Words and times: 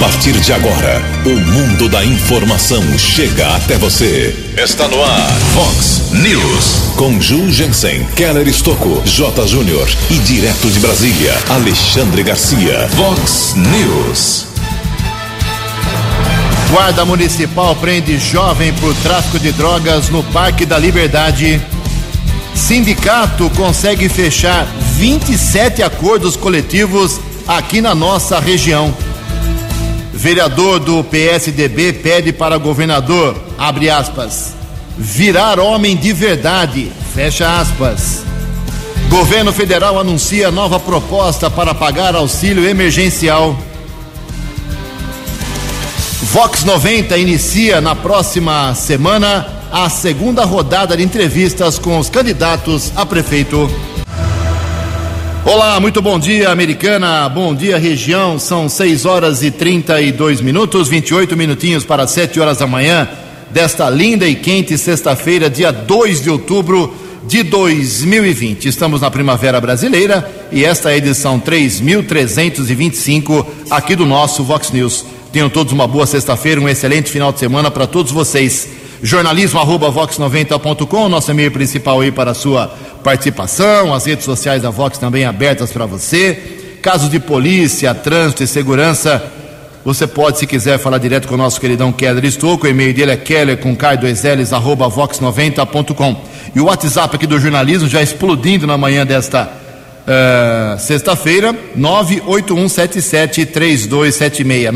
partir 0.00 0.32
de 0.40 0.50
agora, 0.50 1.02
o 1.26 1.28
mundo 1.28 1.86
da 1.86 2.02
informação 2.02 2.82
chega 2.98 3.54
até 3.54 3.76
você. 3.76 4.34
Está 4.56 4.88
no 4.88 5.00
ar, 5.04 5.30
Fox 5.52 6.10
News. 6.12 6.94
Com 6.96 7.20
Ju 7.20 7.50
Jensen, 7.50 8.06
Keller 8.16 8.48
Estocco, 8.48 9.02
J. 9.04 9.46
Júnior 9.46 9.86
e 10.08 10.14
direto 10.20 10.70
de 10.70 10.80
Brasília, 10.80 11.34
Alexandre 11.50 12.22
Garcia. 12.22 12.88
Fox 12.96 13.54
News. 13.54 14.46
Guarda 16.70 17.04
Municipal 17.04 17.76
prende 17.76 18.18
jovem 18.18 18.72
por 18.72 18.94
tráfico 19.02 19.38
de 19.38 19.52
drogas 19.52 20.08
no 20.08 20.24
Parque 20.24 20.64
da 20.64 20.78
Liberdade. 20.78 21.60
Sindicato 22.54 23.50
consegue 23.50 24.08
fechar 24.08 24.66
27 24.96 25.82
acordos 25.82 26.36
coletivos 26.36 27.20
aqui 27.46 27.82
na 27.82 27.94
nossa 27.94 28.40
região. 28.40 28.94
Vereador 30.20 30.78
do 30.78 31.02
PSDB 31.02 31.94
pede 31.94 32.30
para 32.30 32.58
governador, 32.58 33.34
abre 33.56 33.88
aspas, 33.88 34.52
virar 34.98 35.58
homem 35.58 35.96
de 35.96 36.12
verdade, 36.12 36.92
fecha 37.14 37.58
aspas. 37.58 38.22
Governo 39.08 39.50
federal 39.50 39.98
anuncia 39.98 40.50
nova 40.50 40.78
proposta 40.78 41.48
para 41.48 41.72
pagar 41.72 42.14
auxílio 42.14 42.68
emergencial. 42.68 43.58
Vox 46.24 46.64
90 46.64 47.16
inicia 47.16 47.80
na 47.80 47.96
próxima 47.96 48.74
semana 48.74 49.48
a 49.72 49.88
segunda 49.88 50.44
rodada 50.44 50.98
de 50.98 51.02
entrevistas 51.02 51.78
com 51.78 51.98
os 51.98 52.10
candidatos 52.10 52.92
a 52.94 53.06
prefeito. 53.06 53.70
Olá, 55.44 55.80
muito 55.80 56.02
bom 56.02 56.18
dia, 56.18 56.50
americana. 56.50 57.26
Bom 57.28 57.54
dia, 57.54 57.78
região. 57.78 58.38
São 58.38 58.68
6 58.68 59.06
horas 59.06 59.42
e 59.42 59.50
32 59.50 60.42
minutos, 60.42 60.86
28 60.86 61.34
minutinhos 61.34 61.82
para 61.82 62.06
7 62.06 62.38
horas 62.38 62.58
da 62.58 62.66
manhã 62.66 63.08
desta 63.50 63.88
linda 63.88 64.28
e 64.28 64.34
quente 64.34 64.76
sexta-feira, 64.76 65.48
dia 65.48 65.72
2 65.72 66.22
de 66.22 66.30
outubro 66.30 66.94
de 67.26 67.42
2020. 67.42 68.68
Estamos 68.68 69.00
na 69.00 69.10
Primavera 69.10 69.58
Brasileira 69.60 70.30
e 70.52 70.62
esta 70.62 70.90
é 70.90 70.94
a 70.94 70.98
edição 70.98 71.40
3325 71.40 73.46
aqui 73.70 73.96
do 73.96 74.04
nosso 74.04 74.44
Vox 74.44 74.70
News. 74.70 75.06
Tenham 75.32 75.48
todos 75.48 75.72
uma 75.72 75.88
boa 75.88 76.06
sexta-feira, 76.06 76.60
um 76.60 76.68
excelente 76.68 77.10
final 77.10 77.32
de 77.32 77.38
semana 77.38 77.70
para 77.70 77.86
todos 77.86 78.12
vocês. 78.12 78.79
Jornalismo 79.02 79.58
arroba 79.58 79.90
vox90.com, 79.90 81.08
nosso 81.08 81.30
e-mail 81.30 81.50
principal 81.50 82.00
aí 82.00 82.12
para 82.12 82.32
a 82.32 82.34
sua 82.34 82.68
participação, 83.02 83.94
as 83.94 84.04
redes 84.04 84.26
sociais 84.26 84.60
da 84.62 84.68
Vox 84.68 84.98
também 84.98 85.24
abertas 85.24 85.72
para 85.72 85.86
você. 85.86 86.78
Casos 86.82 87.10
de 87.10 87.18
polícia, 87.18 87.94
trânsito 87.94 88.42
e 88.42 88.46
segurança, 88.46 89.22
você 89.84 90.06
pode, 90.06 90.38
se 90.38 90.46
quiser, 90.46 90.78
falar 90.78 90.98
direto 90.98 91.26
com 91.26 91.34
o 91.34 91.38
nosso 91.38 91.58
queridão 91.58 91.90
Keller 91.90 92.26
Estouco. 92.26 92.66
O 92.66 92.68
e-mail 92.68 92.92
dele 92.92 93.12
é 93.12 93.16
keller 93.16 93.56
com 93.56 93.74
K2Ls, 93.74 94.52
arroba 94.52 94.90
vox90.com. 94.90 96.16
E 96.54 96.60
o 96.60 96.66
WhatsApp 96.66 97.16
aqui 97.16 97.26
do 97.26 97.40
jornalismo 97.40 97.88
já 97.88 98.02
explodindo 98.02 98.66
na 98.66 98.76
manhã 98.76 99.06
desta 99.06 99.44
uh, 99.44 100.78
sexta-feira, 100.78 101.54
981773276. 101.78 104.70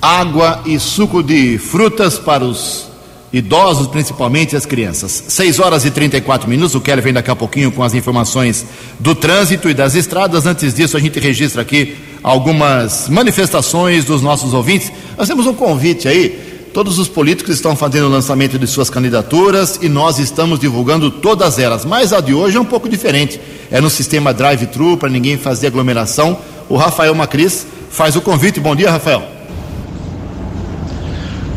Água 0.00 0.62
e 0.64 0.78
suco 0.78 1.20
de 1.20 1.58
frutas 1.58 2.16
para 2.16 2.44
os 2.44 2.86
idosos, 3.32 3.88
principalmente 3.88 4.54
as 4.54 4.64
crianças. 4.64 5.24
6 5.28 5.58
horas 5.58 5.84
e 5.84 5.90
34 5.90 6.48
minutos. 6.48 6.76
O 6.76 6.80
Kelly 6.80 7.00
vem 7.00 7.12
daqui 7.12 7.30
a 7.30 7.36
pouquinho 7.36 7.72
com 7.72 7.82
as 7.82 7.92
informações 7.92 8.64
do 9.00 9.16
trânsito 9.16 9.68
e 9.68 9.74
das 9.74 9.96
estradas. 9.96 10.46
Antes 10.46 10.74
disso, 10.74 10.96
a 10.96 11.00
gente 11.00 11.18
registra 11.18 11.62
aqui 11.62 11.96
algumas 12.22 13.08
manifestações 13.08 14.04
dos 14.04 14.22
nossos 14.22 14.54
ouvintes. 14.54 14.92
Nós 15.18 15.26
temos 15.26 15.46
um 15.46 15.54
convite 15.54 16.06
aí 16.06 16.51
Todos 16.72 16.98
os 16.98 17.06
políticos 17.06 17.56
estão 17.56 17.76
fazendo 17.76 18.06
o 18.06 18.08
lançamento 18.08 18.58
de 18.58 18.66
suas 18.66 18.88
candidaturas 18.88 19.78
e 19.82 19.90
nós 19.90 20.18
estamos 20.18 20.58
divulgando 20.58 21.10
todas 21.10 21.58
elas. 21.58 21.84
Mas 21.84 22.14
a 22.14 22.20
de 22.20 22.32
hoje 22.32 22.56
é 22.56 22.60
um 22.60 22.64
pouco 22.64 22.88
diferente. 22.88 23.38
É 23.70 23.78
no 23.78 23.90
sistema 23.90 24.32
drive-thru 24.32 24.96
para 24.96 25.10
ninguém 25.10 25.36
fazer 25.36 25.66
aglomeração. 25.66 26.38
O 26.70 26.76
Rafael 26.76 27.14
Macris 27.14 27.66
faz 27.90 28.16
o 28.16 28.22
convite. 28.22 28.58
Bom 28.58 28.74
dia, 28.74 28.90
Rafael. 28.90 29.22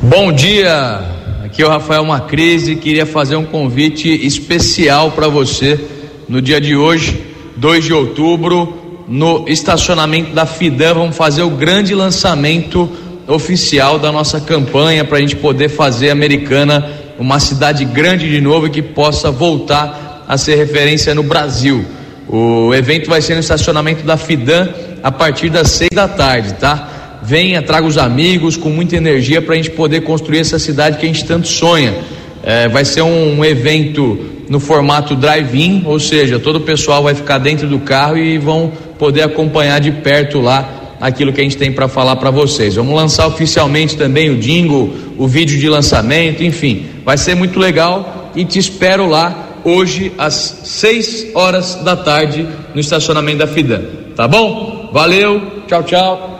Bom 0.01 0.33
dia. 0.33 0.99
Aqui 1.45 1.61
é 1.61 1.65
o 1.65 1.69
Rafael 1.69 2.03
Macris 2.03 2.67
e 2.67 2.75
queria 2.75 3.05
fazer 3.05 3.37
um 3.37 3.45
convite 3.45 4.09
especial 4.09 5.11
para 5.11 5.29
você 5.29 5.79
no 6.27 6.41
dia 6.41 6.59
de 6.59 6.75
hoje, 6.75 7.23
2 7.55 7.85
de 7.85 7.93
outubro, 7.93 9.05
no 9.07 9.45
estacionamento 9.47 10.33
da 10.33 10.45
Fidan. 10.45 10.93
Vamos 10.95 11.15
fazer 11.15 11.43
o 11.43 11.51
grande 11.51 11.95
lançamento 11.95 12.91
oficial 13.27 13.97
da 13.97 14.11
nossa 14.11 14.39
campanha 14.39 15.03
para 15.03 15.17
a 15.17 15.21
gente 15.21 15.35
poder 15.35 15.69
fazer 15.69 16.09
Americana 16.09 16.87
uma 17.17 17.39
cidade 17.39 17.85
grande 17.85 18.29
de 18.29 18.41
novo 18.41 18.67
e 18.67 18.69
que 18.69 18.81
possa 18.81 19.31
voltar 19.31 20.23
a 20.27 20.37
ser 20.37 20.55
referência 20.55 21.15
no 21.15 21.23
Brasil. 21.23 21.85
O 22.27 22.73
evento 22.73 23.09
vai 23.09 23.21
ser 23.21 23.35
no 23.35 23.39
estacionamento 23.39 24.03
da 24.03 24.17
Fidan 24.17 24.69
a 25.01 25.11
partir 25.11 25.49
das 25.49 25.71
seis 25.71 25.91
da 25.93 26.07
tarde, 26.07 26.53
tá? 26.55 27.19
Venha, 27.23 27.61
traga 27.61 27.87
os 27.87 27.97
amigos 27.97 28.57
com 28.57 28.69
muita 28.69 28.95
energia 28.95 29.41
para 29.41 29.53
a 29.53 29.57
gente 29.57 29.71
poder 29.71 30.01
construir 30.01 30.39
essa 30.39 30.59
cidade 30.59 30.97
que 30.97 31.05
a 31.05 31.07
gente 31.07 31.25
tanto 31.25 31.47
sonha. 31.47 31.95
É, 32.43 32.67
vai 32.67 32.85
ser 32.85 33.01
um, 33.01 33.39
um 33.39 33.45
evento 33.45 34.19
no 34.47 34.59
formato 34.59 35.15
drive-in, 35.15 35.83
ou 35.85 35.99
seja, 35.99 36.37
todo 36.37 36.57
o 36.57 36.61
pessoal 36.61 37.01
vai 37.01 37.15
ficar 37.15 37.39
dentro 37.39 37.67
do 37.67 37.79
carro 37.79 38.17
e 38.17 38.37
vão 38.37 38.71
poder 38.99 39.23
acompanhar 39.23 39.79
de 39.79 39.91
perto 39.91 40.39
lá 40.39 40.84
aquilo 40.99 41.33
que 41.33 41.41
a 41.41 41.43
gente 41.43 41.57
tem 41.57 41.71
para 41.71 41.87
falar 41.87 42.15
para 42.15 42.31
vocês. 42.31 42.75
Vamos 42.75 42.95
lançar 42.95 43.27
oficialmente 43.27 43.97
também 43.97 44.29
o 44.29 44.37
jingle, 44.37 44.93
o 45.17 45.27
vídeo 45.27 45.59
de 45.59 45.69
lançamento, 45.69 46.43
enfim, 46.43 46.85
vai 47.03 47.17
ser 47.17 47.35
muito 47.35 47.59
legal 47.59 48.31
e 48.35 48.43
te 48.43 48.59
espero 48.59 49.07
lá 49.07 49.45
hoje 49.63 50.11
às 50.17 50.59
6 50.63 51.27
horas 51.33 51.75
da 51.75 51.95
tarde 51.95 52.47
no 52.73 52.79
estacionamento 52.79 53.39
da 53.39 53.47
Fidan. 53.47 53.81
Tá 54.15 54.27
bom? 54.27 54.89
Valeu, 54.93 55.63
tchau, 55.67 55.83
tchau. 55.83 56.31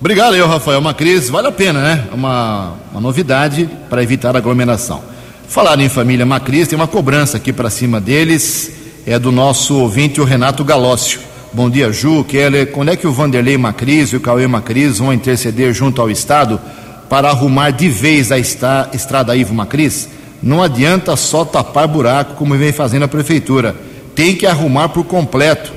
Obrigado, 0.00 0.34
eu, 0.34 0.48
Rafael 0.48 0.80
Macris. 0.80 1.28
Vale 1.28 1.48
a 1.48 1.52
pena, 1.52 1.80
né? 1.82 2.04
Uma, 2.12 2.72
uma 2.90 3.00
novidade 3.00 3.68
para 3.90 4.02
evitar 4.02 4.34
aglomeração. 4.34 5.02
Falar 5.46 5.78
em 5.78 5.88
família 5.88 6.24
Macris, 6.24 6.68
tem 6.68 6.76
uma 6.76 6.88
cobrança 6.88 7.36
aqui 7.36 7.52
para 7.52 7.68
cima 7.68 8.00
deles, 8.00 8.72
é 9.04 9.18
do 9.18 9.30
nosso 9.30 9.76
ouvinte, 9.76 10.20
o 10.20 10.24
Renato 10.24 10.64
Galócio. 10.64 11.20
Bom 11.52 11.68
dia, 11.68 11.90
Ju, 11.90 12.22
Keller. 12.22 12.70
Quando 12.70 12.90
é 12.90 12.96
que 12.96 13.08
o 13.08 13.12
Vanderlei 13.12 13.58
Macris 13.58 14.10
e 14.10 14.16
o 14.16 14.20
Cauê 14.20 14.46
Macris 14.46 14.98
vão 14.98 15.12
interceder 15.12 15.74
junto 15.74 16.00
ao 16.00 16.08
Estado 16.08 16.60
para 17.08 17.28
arrumar 17.28 17.70
de 17.70 17.88
vez 17.88 18.30
a 18.30 18.38
estrada 18.38 19.34
Ivo 19.34 19.52
Macris? 19.52 20.08
Não 20.40 20.62
adianta 20.62 21.16
só 21.16 21.44
tapar 21.44 21.88
buraco 21.88 22.34
como 22.34 22.56
vem 22.56 22.70
fazendo 22.70 23.02
a 23.02 23.08
prefeitura. 23.08 23.74
Tem 24.14 24.36
que 24.36 24.46
arrumar 24.46 24.90
por 24.90 25.04
completo. 25.04 25.72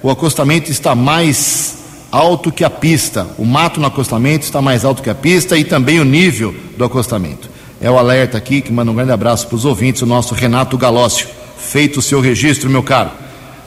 O 0.00 0.08
acostamento 0.08 0.70
está 0.70 0.94
mais 0.94 1.78
alto 2.12 2.52
que 2.52 2.62
a 2.62 2.70
pista. 2.70 3.26
O 3.36 3.44
mato 3.44 3.80
no 3.80 3.86
acostamento 3.86 4.44
está 4.44 4.62
mais 4.62 4.84
alto 4.84 5.02
que 5.02 5.10
a 5.10 5.14
pista 5.14 5.58
e 5.58 5.64
também 5.64 5.98
o 5.98 6.04
nível 6.04 6.54
do 6.78 6.84
acostamento. 6.84 7.50
É 7.80 7.90
o 7.90 7.98
alerta 7.98 8.38
aqui 8.38 8.60
que 8.60 8.72
manda 8.72 8.92
um 8.92 8.94
grande 8.94 9.10
abraço 9.10 9.48
para 9.48 9.56
os 9.56 9.64
ouvintes, 9.64 10.02
o 10.02 10.06
nosso 10.06 10.34
Renato 10.34 10.78
Galócio. 10.78 11.26
Feito 11.58 11.98
o 11.98 12.02
seu 12.02 12.20
registro, 12.20 12.70
meu 12.70 12.84
caro. 12.84 13.10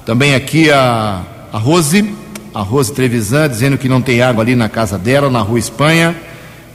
Também 0.06 0.34
aqui 0.34 0.72
a 0.72 1.22
a 1.52 1.58
Rose, 1.58 2.14
a 2.54 2.62
Rose 2.62 2.94
Trevisan, 2.94 3.50
dizendo 3.50 3.78
que 3.78 3.90
não 3.90 4.02
tem 4.02 4.22
água 4.22 4.44
ali 4.44 4.56
na 4.56 4.70
casa 4.70 4.98
dela, 4.98 5.30
na 5.30 5.42
rua 5.42 5.60
Espanha. 5.60 6.16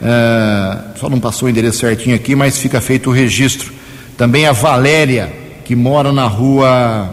É, 0.03 0.79
só 0.99 1.09
não 1.09 1.21
passou 1.21 1.47
o 1.47 1.51
endereço 1.51 1.79
certinho 1.79 2.17
aqui, 2.17 2.35
mas 2.35 2.59
fica 2.59 2.81
feito 2.81 3.11
o 3.11 3.13
registro. 3.13 3.73
Também 4.17 4.47
a 4.47 4.53
Valéria, 4.53 5.33
que 5.65 5.75
mora 5.75 6.13
na 6.13 6.27
rua 6.27 7.13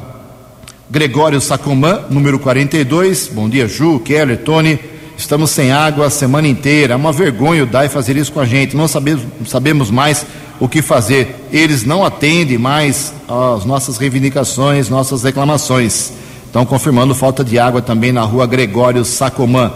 Gregório 0.89 1.39
Sacomã, 1.39 2.01
número 2.09 2.39
42. 2.39 3.29
Bom 3.29 3.47
dia, 3.47 3.67
Ju, 3.67 3.99
Keller, 3.99 4.37
Tony. 4.39 4.79
Estamos 5.17 5.51
sem 5.51 5.71
água 5.71 6.07
a 6.07 6.09
semana 6.09 6.47
inteira. 6.47 6.93
É 6.93 6.97
uma 6.97 7.11
vergonha 7.11 7.63
o 7.63 7.67
DAI 7.67 7.89
fazer 7.89 8.17
isso 8.17 8.31
com 8.31 8.39
a 8.39 8.45
gente. 8.45 8.75
Não 8.75 8.87
sabemos, 8.87 9.23
sabemos 9.45 9.91
mais 9.91 10.25
o 10.59 10.67
que 10.67 10.81
fazer. 10.81 11.47
Eles 11.51 11.85
não 11.85 12.03
atendem 12.03 12.57
mais 12.57 13.13
às 13.27 13.65
nossas 13.65 13.97
reivindicações, 13.97 14.89
nossas 14.89 15.23
reclamações. 15.23 16.11
Estão 16.51 16.65
confirmando 16.65 17.15
falta 17.15 17.45
de 17.45 17.57
água 17.57 17.81
também 17.81 18.11
na 18.11 18.23
rua 18.23 18.45
Gregório 18.45 19.05
Sacomã. 19.05 19.71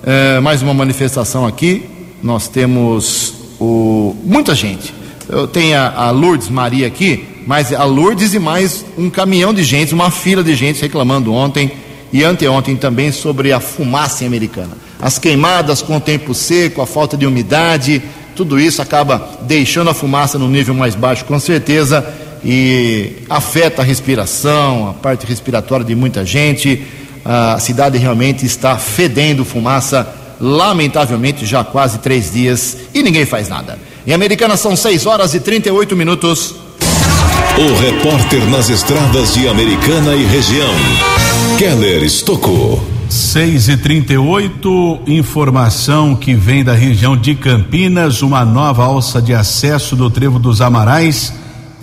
É, 0.00 0.38
mais 0.38 0.62
uma 0.62 0.72
manifestação 0.72 1.44
aqui. 1.44 1.90
Nós 2.22 2.46
temos 2.46 3.34
o, 3.58 4.14
muita 4.22 4.54
gente. 4.54 4.94
Eu 5.28 5.48
tenho 5.48 5.76
a, 5.76 5.88
a 5.88 6.10
Lourdes 6.12 6.48
Maria 6.48 6.86
aqui, 6.86 7.26
mas 7.48 7.72
a 7.72 7.82
Lourdes 7.82 8.32
e 8.32 8.38
mais 8.38 8.86
um 8.96 9.10
caminhão 9.10 9.52
de 9.52 9.64
gente, 9.64 9.92
uma 9.92 10.08
fila 10.08 10.44
de 10.44 10.54
gente 10.54 10.80
reclamando 10.80 11.34
ontem 11.34 11.72
e 12.12 12.22
anteontem 12.22 12.76
também 12.76 13.10
sobre 13.10 13.52
a 13.52 13.58
fumaça 13.58 14.24
americana. 14.24 14.76
As 15.02 15.18
queimadas 15.18 15.82
com 15.82 15.96
o 15.96 16.00
tempo 16.00 16.32
seco, 16.32 16.80
a 16.80 16.86
falta 16.86 17.16
de 17.16 17.26
umidade, 17.26 18.00
tudo 18.36 18.60
isso 18.60 18.80
acaba 18.80 19.30
deixando 19.42 19.90
a 19.90 19.94
fumaça 19.94 20.38
no 20.38 20.46
nível 20.46 20.74
mais 20.74 20.94
baixo, 20.94 21.24
com 21.24 21.40
certeza 21.40 22.06
e 22.44 23.22
afeta 23.28 23.80
a 23.80 23.84
respiração, 23.84 24.90
a 24.90 24.92
parte 24.92 25.26
respiratória 25.26 25.84
de 25.84 25.94
muita 25.94 26.24
gente. 26.24 26.82
A 27.24 27.58
cidade 27.58 27.96
realmente 27.96 28.44
está 28.44 28.76
fedendo 28.76 29.44
fumaça, 29.44 30.06
lamentavelmente, 30.38 31.46
já 31.46 31.60
há 31.60 31.64
quase 31.64 31.98
três 31.98 32.32
dias 32.32 32.76
e 32.92 33.02
ninguém 33.02 33.24
faz 33.24 33.48
nada. 33.48 33.78
Em 34.06 34.12
Americana 34.12 34.58
são 34.58 34.76
6 34.76 35.06
horas 35.06 35.32
e 35.32 35.40
38 35.40 35.96
minutos. 35.96 36.54
O 37.56 37.80
repórter 37.80 38.44
nas 38.50 38.68
estradas 38.68 39.32
de 39.32 39.48
Americana 39.48 40.14
e 40.14 40.24
região, 40.24 40.74
Keller 41.56 42.02
Estocou. 42.02 42.84
6 43.08 43.68
e 43.68 43.76
38 43.76 45.02
informação 45.06 46.16
que 46.16 46.34
vem 46.34 46.64
da 46.64 46.74
região 46.74 47.16
de 47.16 47.34
Campinas, 47.34 48.22
uma 48.22 48.44
nova 48.44 48.84
alça 48.84 49.22
de 49.22 49.32
acesso 49.32 49.94
do 49.94 50.10
Trevo 50.10 50.38
dos 50.38 50.60
Amarais 50.60 51.32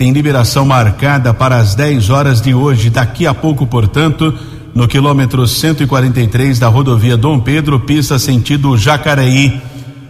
tem 0.02 0.10
liberação 0.10 0.66
marcada 0.66 1.32
para 1.32 1.58
as 1.58 1.76
10 1.76 2.10
horas 2.10 2.42
de 2.42 2.52
hoje. 2.52 2.90
Daqui 2.90 3.24
a 3.24 3.32
pouco, 3.32 3.68
portanto, 3.68 4.34
no 4.74 4.88
quilômetro 4.88 5.46
143 5.46 6.58
da 6.58 6.66
rodovia 6.66 7.16
Dom 7.16 7.38
Pedro, 7.38 7.78
pista 7.78 8.18
sentido 8.18 8.76
Jacareí. 8.76 9.62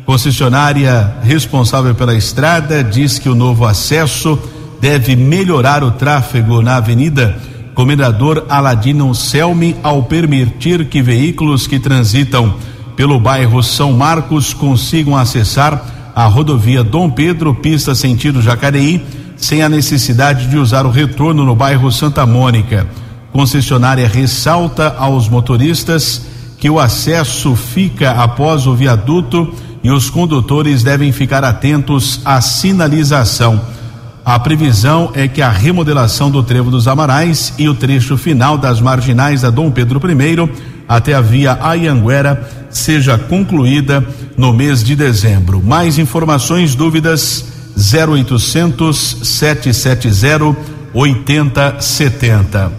Concessionária 0.06 1.16
responsável 1.22 1.94
pela 1.94 2.14
estrada 2.14 2.82
diz 2.82 3.18
que 3.18 3.28
o 3.28 3.34
novo 3.34 3.66
acesso 3.66 4.38
deve 4.80 5.14
melhorar 5.14 5.84
o 5.84 5.90
tráfego 5.90 6.62
na 6.62 6.76
avenida 6.76 7.36
Comendador 7.74 8.46
Aladino 8.48 9.14
Selmi 9.14 9.76
ao 9.82 10.04
permitir 10.04 10.86
que 10.86 11.02
veículos 11.02 11.66
que 11.66 11.78
transitam 11.78 12.54
pelo 12.96 13.20
bairro 13.20 13.62
São 13.62 13.92
Marcos 13.92 14.54
consigam 14.54 15.14
acessar 15.14 16.12
a 16.14 16.24
rodovia 16.24 16.82
Dom 16.82 17.10
Pedro, 17.10 17.54
pista 17.54 17.94
sentido 17.94 18.40
Jacareí 18.40 19.20
sem 19.42 19.60
a 19.60 19.68
necessidade 19.68 20.46
de 20.46 20.56
usar 20.56 20.86
o 20.86 20.90
retorno 20.90 21.44
no 21.44 21.54
bairro 21.54 21.90
Santa 21.90 22.24
Mônica. 22.24 22.86
Concessionária 23.32 24.06
ressalta 24.06 24.94
aos 24.96 25.28
motoristas 25.28 26.22
que 26.58 26.70
o 26.70 26.78
acesso 26.78 27.56
fica 27.56 28.12
após 28.12 28.68
o 28.68 28.74
viaduto 28.74 29.52
e 29.82 29.90
os 29.90 30.08
condutores 30.08 30.84
devem 30.84 31.10
ficar 31.10 31.42
atentos 31.42 32.20
à 32.24 32.40
sinalização. 32.40 33.60
A 34.24 34.38
previsão 34.38 35.10
é 35.12 35.26
que 35.26 35.42
a 35.42 35.50
remodelação 35.50 36.30
do 36.30 36.44
Trevo 36.44 36.70
dos 36.70 36.86
Amarais 36.86 37.52
e 37.58 37.68
o 37.68 37.74
trecho 37.74 38.16
final 38.16 38.56
das 38.56 38.80
marginais 38.80 39.40
da 39.40 39.50
Dom 39.50 39.72
Pedro 39.72 40.00
I 40.08 40.50
até 40.88 41.14
a 41.14 41.20
via 41.20 41.58
Ayanguera 41.60 42.48
seja 42.70 43.18
concluída 43.18 44.06
no 44.36 44.52
mês 44.52 44.84
de 44.84 44.94
dezembro. 44.94 45.60
Mais 45.60 45.98
informações, 45.98 46.76
dúvidas? 46.76 47.51
0800 47.76 49.18
770 49.22 50.56
8070. 50.94 52.72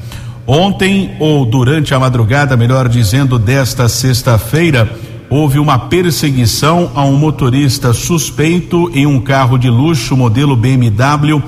Ontem, 0.45 1.15
ou 1.19 1.45
durante 1.45 1.93
a 1.93 1.99
madrugada, 1.99 2.57
melhor 2.57 2.89
dizendo, 2.89 3.39
desta 3.39 3.87
sexta-feira, 3.87 4.89
houve 5.29 5.57
uma 5.57 5.79
perseguição 5.79 6.91
a 6.93 7.03
um 7.03 7.15
motorista 7.15 7.93
suspeito 7.93 8.91
em 8.93 9.05
um 9.05 9.19
carro 9.19 9.57
de 9.57 9.69
luxo 9.69 10.17
modelo 10.17 10.55
BMW, 10.55 11.41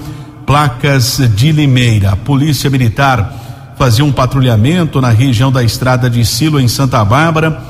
placas 0.45 1.19
de 1.35 1.51
Limeira. 1.51 2.11
A 2.11 2.15
Polícia 2.15 2.69
Militar 2.69 3.73
fazia 3.77 4.05
um 4.05 4.11
patrulhamento 4.11 5.01
na 5.01 5.09
região 5.09 5.51
da 5.51 5.63
estrada 5.63 6.09
de 6.09 6.23
Silo, 6.25 6.59
em 6.59 6.67
Santa 6.67 7.03
Bárbara. 7.03 7.61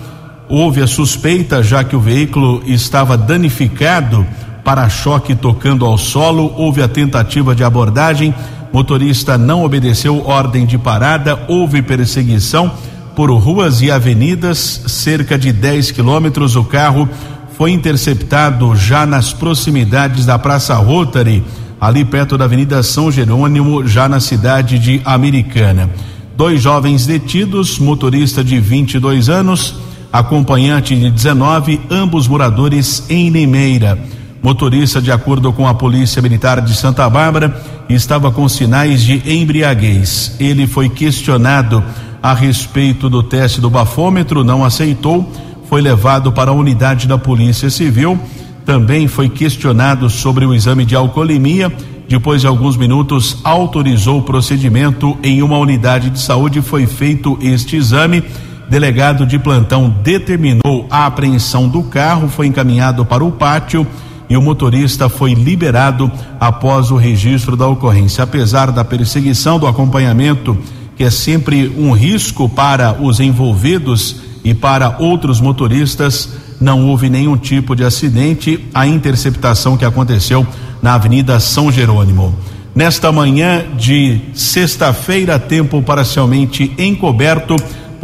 Houve 0.47 0.81
a 0.81 0.87
suspeita, 0.87 1.63
já 1.63 1.83
que 1.83 1.95
o 1.95 1.99
veículo 1.99 2.61
estava 2.67 3.17
danificado 3.17 4.25
para-choque 4.65 5.35
tocando 5.35 5.85
ao 5.85 5.95
solo, 5.95 6.51
houve 6.57 6.81
a 6.81 6.87
tentativa 6.87 7.53
de 7.53 7.63
abordagem, 7.63 8.33
motorista 8.73 9.37
não 9.37 9.63
obedeceu 9.63 10.25
ordem 10.25 10.65
de 10.65 10.75
parada, 10.75 11.39
houve 11.47 11.83
perseguição 11.83 12.71
por 13.15 13.31
ruas 13.31 13.83
e 13.83 13.91
avenidas, 13.91 14.57
cerca 14.87 15.37
de 15.37 15.53
10 15.53 15.91
quilômetros. 15.91 16.55
O 16.55 16.63
carro 16.63 17.07
foi 17.55 17.71
interceptado 17.71 18.75
já 18.75 19.05
nas 19.05 19.31
proximidades 19.31 20.25
da 20.25 20.39
Praça 20.39 20.73
Rotary, 20.73 21.43
ali 21.79 22.03
perto 22.03 22.35
da 22.35 22.45
Avenida 22.45 22.81
São 22.81 23.11
Jerônimo, 23.11 23.87
já 23.87 24.09
na 24.09 24.19
cidade 24.19 24.79
de 24.79 24.99
Americana. 25.05 25.91
Dois 26.35 26.59
jovens 26.59 27.05
detidos, 27.05 27.77
motorista 27.77 28.43
de 28.43 28.59
22 28.59 29.29
anos, 29.29 29.75
acompanhante 30.11 30.95
de 30.95 31.11
19, 31.11 31.79
ambos 31.91 32.27
moradores 32.27 33.05
em 33.09 33.29
Limeira. 33.29 33.97
Motorista, 34.41 35.01
de 35.01 35.11
acordo 35.11 35.51
com 35.51 35.67
a 35.67 35.73
Polícia 35.73 36.21
Militar 36.21 36.61
de 36.61 36.75
Santa 36.75 37.09
Bárbara, 37.09 37.59
estava 37.89 38.31
com 38.31 38.47
sinais 38.47 39.01
de 39.01 39.21
embriaguez. 39.25 40.35
Ele 40.39 40.67
foi 40.67 40.89
questionado 40.89 41.83
a 42.21 42.33
respeito 42.33 43.09
do 43.09 43.21
teste 43.23 43.59
do 43.61 43.69
bafômetro, 43.69 44.43
não 44.43 44.63
aceitou, 44.63 45.31
foi 45.69 45.81
levado 45.81 46.31
para 46.31 46.51
a 46.51 46.53
unidade 46.53 47.07
da 47.07 47.17
Polícia 47.17 47.69
Civil. 47.69 48.19
Também 48.65 49.07
foi 49.07 49.29
questionado 49.29 50.09
sobre 50.09 50.45
o 50.45 50.53
exame 50.53 50.85
de 50.85 50.95
alcoolemia. 50.95 51.71
Depois 52.07 52.41
de 52.41 52.47
alguns 52.47 52.77
minutos, 52.77 53.37
autorizou 53.43 54.19
o 54.19 54.23
procedimento 54.23 55.17
em 55.23 55.41
uma 55.41 55.57
unidade 55.57 56.09
de 56.09 56.19
saúde. 56.19 56.61
Foi 56.61 56.85
feito 56.85 57.37
este 57.41 57.75
exame. 57.75 58.23
Delegado 58.69 59.25
de 59.25 59.37
plantão 59.37 59.93
determinou 60.03 60.87
a 60.89 61.05
apreensão 61.05 61.67
do 61.67 61.83
carro, 61.83 62.27
foi 62.27 62.47
encaminhado 62.47 63.05
para 63.05 63.23
o 63.23 63.31
pátio 63.31 63.85
e 64.29 64.35
o 64.35 64.41
motorista 64.41 65.07
foi 65.09 65.33
liberado 65.33 66.11
após 66.39 66.91
o 66.91 66.95
registro 66.95 67.55
da 67.55 67.67
ocorrência. 67.67 68.23
Apesar 68.23 68.71
da 68.71 68.83
perseguição, 68.83 69.59
do 69.59 69.67
acompanhamento, 69.67 70.57
que 70.95 71.03
é 71.03 71.09
sempre 71.09 71.73
um 71.77 71.91
risco 71.91 72.47
para 72.49 72.93
os 73.01 73.19
envolvidos 73.19 74.17
e 74.43 74.53
para 74.53 74.97
outros 74.99 75.39
motoristas, 75.39 76.29
não 76.59 76.87
houve 76.87 77.09
nenhum 77.09 77.37
tipo 77.37 77.75
de 77.75 77.83
acidente. 77.83 78.65
A 78.73 78.87
interceptação 78.87 79.77
que 79.77 79.85
aconteceu 79.85 80.45
na 80.81 80.93
Avenida 80.93 81.39
São 81.39 81.71
Jerônimo. 81.71 82.35
Nesta 82.73 83.11
manhã 83.11 83.63
de 83.77 84.19
sexta-feira, 84.33 85.39
tempo 85.39 85.81
parcialmente 85.81 86.73
encoberto. 86.77 87.55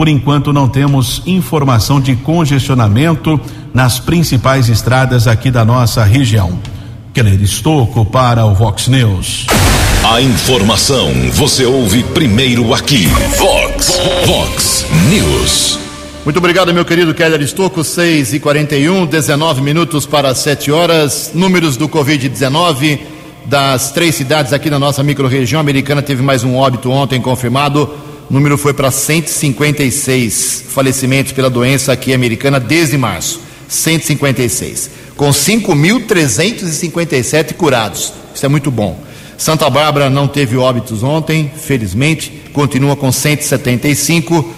Por 0.01 0.07
enquanto, 0.07 0.51
não 0.51 0.67
temos 0.67 1.21
informação 1.27 2.01
de 2.01 2.15
congestionamento 2.15 3.39
nas 3.71 3.99
principais 3.99 4.67
estradas 4.67 5.27
aqui 5.27 5.51
da 5.51 5.63
nossa 5.63 6.03
região. 6.03 6.57
Keller 7.13 7.39
Estocco 7.39 8.03
para 8.03 8.43
o 8.43 8.55
Vox 8.55 8.87
News. 8.87 9.45
A 10.11 10.19
informação 10.19 11.11
você 11.33 11.65
ouve 11.65 12.01
primeiro 12.01 12.73
aqui. 12.73 13.05
Vox, 13.37 14.01
Vox 14.25 14.87
News. 15.07 15.77
Muito 16.25 16.37
obrigado, 16.37 16.73
meu 16.73 16.83
querido 16.83 17.13
Keller 17.13 17.39
Estocco. 17.39 17.83
6 17.83 18.33
e 18.33 18.39
41 18.39 19.05
19 19.05 19.61
minutos 19.61 20.07
para 20.07 20.33
7 20.33 20.71
horas. 20.71 21.29
Números 21.35 21.77
do 21.77 21.87
Covid-19 21.87 23.01
das 23.45 23.91
três 23.91 24.15
cidades 24.15 24.51
aqui 24.51 24.67
na 24.67 24.79
nossa 24.79 25.03
microrregião 25.03 25.61
americana. 25.61 26.01
Teve 26.01 26.23
mais 26.23 26.43
um 26.43 26.55
óbito 26.55 26.89
ontem 26.89 27.21
confirmado. 27.21 28.09
O 28.31 28.33
número 28.33 28.57
foi 28.57 28.73
para 28.73 28.89
156 28.89 30.63
falecimentos 30.69 31.33
pela 31.33 31.49
doença 31.49 31.91
aqui 31.91 32.13
americana 32.13 32.61
desde 32.61 32.97
março. 32.97 33.41
156. 33.67 34.89
Com 35.17 35.31
5.357 35.31 37.55
curados. 37.55 38.13
Isso 38.33 38.45
é 38.45 38.49
muito 38.49 38.71
bom. 38.71 38.97
Santa 39.37 39.69
Bárbara 39.69 40.09
não 40.09 40.29
teve 40.29 40.55
óbitos 40.55 41.03
ontem, 41.03 41.51
felizmente, 41.57 42.31
continua 42.53 42.95
com 42.95 43.11
175 43.11 44.49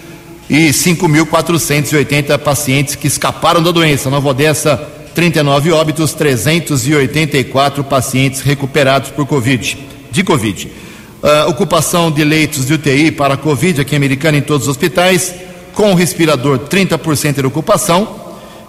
e 0.48 0.70
5.480 0.70 2.38
pacientes 2.38 2.94
que 2.94 3.08
escaparam 3.08 3.63
da 3.63 3.72
doença. 3.72 4.08
Nova 4.08 4.30
Odessa, 4.30 4.77
39 5.15 5.72
óbitos, 5.72 6.13
384 6.13 7.84
pacientes 7.84 8.42
recuperados 8.42 9.10
por 9.10 9.25
Covid, 9.25 9.80
de 10.12 10.24
Covid. 10.24 10.82
Uh, 11.24 11.50
ocupação 11.50 12.12
de 12.12 12.22
leitos 12.22 12.65
de 12.65 12.74
UTI 12.74 13.10
para 13.10 13.38
Covid 13.38 13.80
aqui 13.80 13.96
em 13.96 13.98
Americana 13.98 14.38
em 14.38 14.42
todos 14.42 14.68
os 14.68 14.72
hospitais, 14.72 15.34
com 15.74 15.94
respirador 15.94 16.60
30% 16.60 17.36
de 17.36 17.46
ocupação 17.48 18.20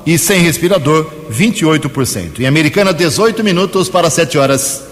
e 0.06 0.16
sem 0.16 0.40
respirador 0.40 1.10
28%. 1.32 2.38
Em 2.38 2.46
Americana, 2.46 2.94
18 2.94 3.42
minutos 3.42 3.88
para 3.88 4.08
7 4.08 4.38
horas. 4.38 4.82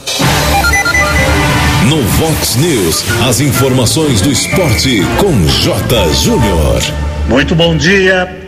No 1.89 2.03
Vox 2.03 2.57
News, 2.57 3.05
as 3.29 3.41
informações 3.41 4.21
do 4.21 4.33
esporte 4.33 5.03
com 5.19 5.47
J. 5.47 6.13
Júnior. 6.15 6.83
Muito 7.29 7.55
bom 7.55 7.77
dia. 7.77 8.42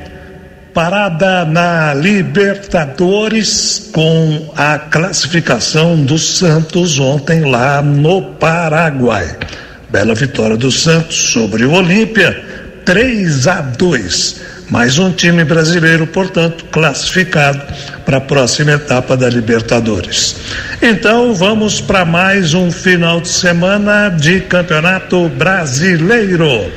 Parada 0.74 1.44
na 1.44 1.94
Libertadores 1.94 3.90
com 3.92 4.52
a 4.56 4.76
classificação 4.76 6.04
do 6.04 6.18
Santos 6.18 6.98
ontem 6.98 7.48
lá 7.48 7.80
no 7.80 8.20
Paraguai. 8.20 9.36
Bela 9.88 10.16
vitória 10.16 10.56
do 10.56 10.72
Santos 10.72 11.30
sobre 11.30 11.64
o 11.64 11.70
Olímpia, 11.74 12.44
3 12.84 13.46
a 13.46 13.60
2 13.60 14.54
mais 14.70 14.98
um 14.98 15.12
time 15.12 15.44
brasileiro, 15.44 16.06
portanto, 16.06 16.64
classificado 16.66 17.62
para 18.04 18.16
a 18.16 18.20
próxima 18.20 18.72
etapa 18.72 19.16
da 19.16 19.28
Libertadores. 19.28 20.36
Então, 20.82 21.34
vamos 21.34 21.80
para 21.80 22.04
mais 22.04 22.54
um 22.54 22.70
final 22.70 23.20
de 23.20 23.28
semana 23.28 24.08
de 24.08 24.40
Campeonato 24.40 25.28
Brasileiro. 25.28 26.72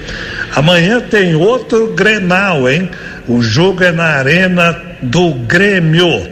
Amanhã 0.55 0.99
tem 0.99 1.33
outro 1.35 1.93
Grenal, 1.95 2.69
hein? 2.69 2.89
O 3.27 3.41
jogo 3.41 3.83
é 3.83 3.91
na 3.91 4.05
Arena 4.05 4.79
do 5.01 5.33
Grêmio. 5.33 6.29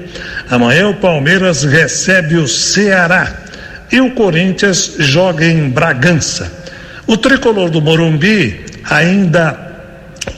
Amanhã 0.50 0.90
o 0.90 0.96
Palmeiras 0.96 1.64
recebe 1.64 2.36
o 2.36 2.48
Ceará 2.48 3.34
e 3.92 4.00
o 4.00 4.12
Corinthians 4.12 4.96
joga 5.00 5.46
em 5.46 5.70
Bragança. 5.70 6.52
O 7.06 7.18
tricolor 7.18 7.70
do 7.70 7.82
Morumbi 7.82 8.66
ainda 8.90 9.66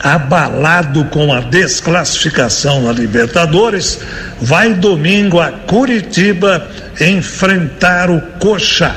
abalado 0.00 1.04
com 1.06 1.32
a 1.32 1.40
desclassificação 1.40 2.82
na 2.82 2.92
Libertadores, 2.92 4.00
vai 4.40 4.74
domingo 4.74 5.40
a 5.40 5.50
Curitiba 5.50 6.68
enfrentar 7.00 8.10
o 8.10 8.20
Coxa. 8.38 8.94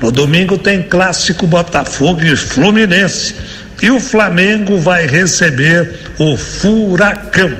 No 0.00 0.10
domingo 0.10 0.56
tem 0.56 0.82
clássico 0.82 1.46
Botafogo 1.46 2.22
e 2.22 2.34
Fluminense. 2.36 3.34
E 3.82 3.90
o 3.90 3.98
Flamengo 3.98 4.78
vai 4.78 5.06
receber 5.06 6.00
o 6.18 6.36
Furacão. 6.36 7.56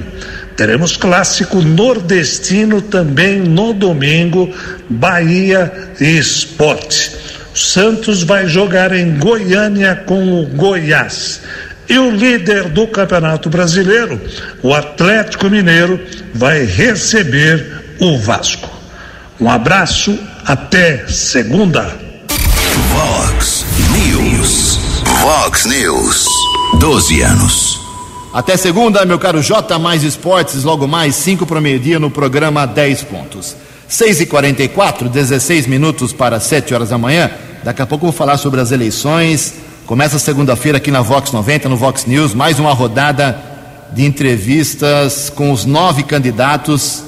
Teremos 0.56 0.96
clássico 0.96 1.62
nordestino 1.62 2.82
também 2.82 3.38
no 3.38 3.72
domingo, 3.72 4.54
Bahia 4.88 5.72
e 5.98 6.18
Esporte. 6.18 7.16
Santos 7.54 8.22
vai 8.22 8.46
jogar 8.46 8.92
em 8.92 9.18
Goiânia 9.18 9.96
com 10.06 10.40
o 10.40 10.46
Goiás. 10.46 11.40
E 11.88 11.98
o 11.98 12.10
líder 12.10 12.68
do 12.68 12.86
Campeonato 12.86 13.48
Brasileiro, 13.48 14.20
o 14.62 14.74
Atlético 14.74 15.48
Mineiro, 15.48 15.98
vai 16.34 16.64
receber 16.64 17.96
o 17.98 18.18
Vasco. 18.18 18.70
Um 19.40 19.50
abraço, 19.50 20.18
até 20.44 21.06
segunda. 21.08 21.96
Vox. 22.90 23.69
Vox 25.20 25.66
News. 25.66 26.26
12 26.78 27.22
anos. 27.22 27.80
Até 28.32 28.56
segunda, 28.56 29.04
meu 29.04 29.18
caro 29.18 29.42
J 29.42 29.78
mais 29.78 30.02
esportes, 30.02 30.64
logo 30.64 30.86
mais 30.86 31.14
5 31.16 31.46
para 31.46 31.58
o 31.58 31.62
meio-dia 31.62 31.98
no 31.98 32.10
programa 32.10 32.66
10 32.66 33.04
pontos. 33.04 33.56
6 33.86 34.22
e 34.22 34.26
44 34.26 35.08
16 35.08 35.66
minutos 35.66 36.12
para 36.12 36.40
7 36.40 36.74
horas 36.74 36.88
da 36.90 36.98
manhã. 36.98 37.30
Daqui 37.62 37.82
a 37.82 37.86
pouco 37.86 38.06
vou 38.06 38.12
falar 38.12 38.36
sobre 38.38 38.60
as 38.60 38.72
eleições 38.72 39.54
Começa 39.90 40.20
segunda-feira 40.20 40.78
aqui 40.78 40.88
na 40.88 41.02
Vox 41.02 41.32
90, 41.32 41.68
no 41.68 41.76
Vox 41.76 42.06
News, 42.06 42.32
mais 42.32 42.60
uma 42.60 42.72
rodada 42.72 43.36
de 43.92 44.04
entrevistas 44.04 45.28
com 45.28 45.50
os 45.50 45.64
nove 45.64 46.04
candidatos 46.04 47.02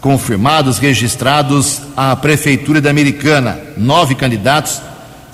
confirmados, 0.00 0.78
registrados 0.78 1.82
à 1.94 2.16
Prefeitura 2.16 2.80
da 2.80 2.88
Americana. 2.88 3.60
Nove 3.76 4.14
candidatos, 4.14 4.80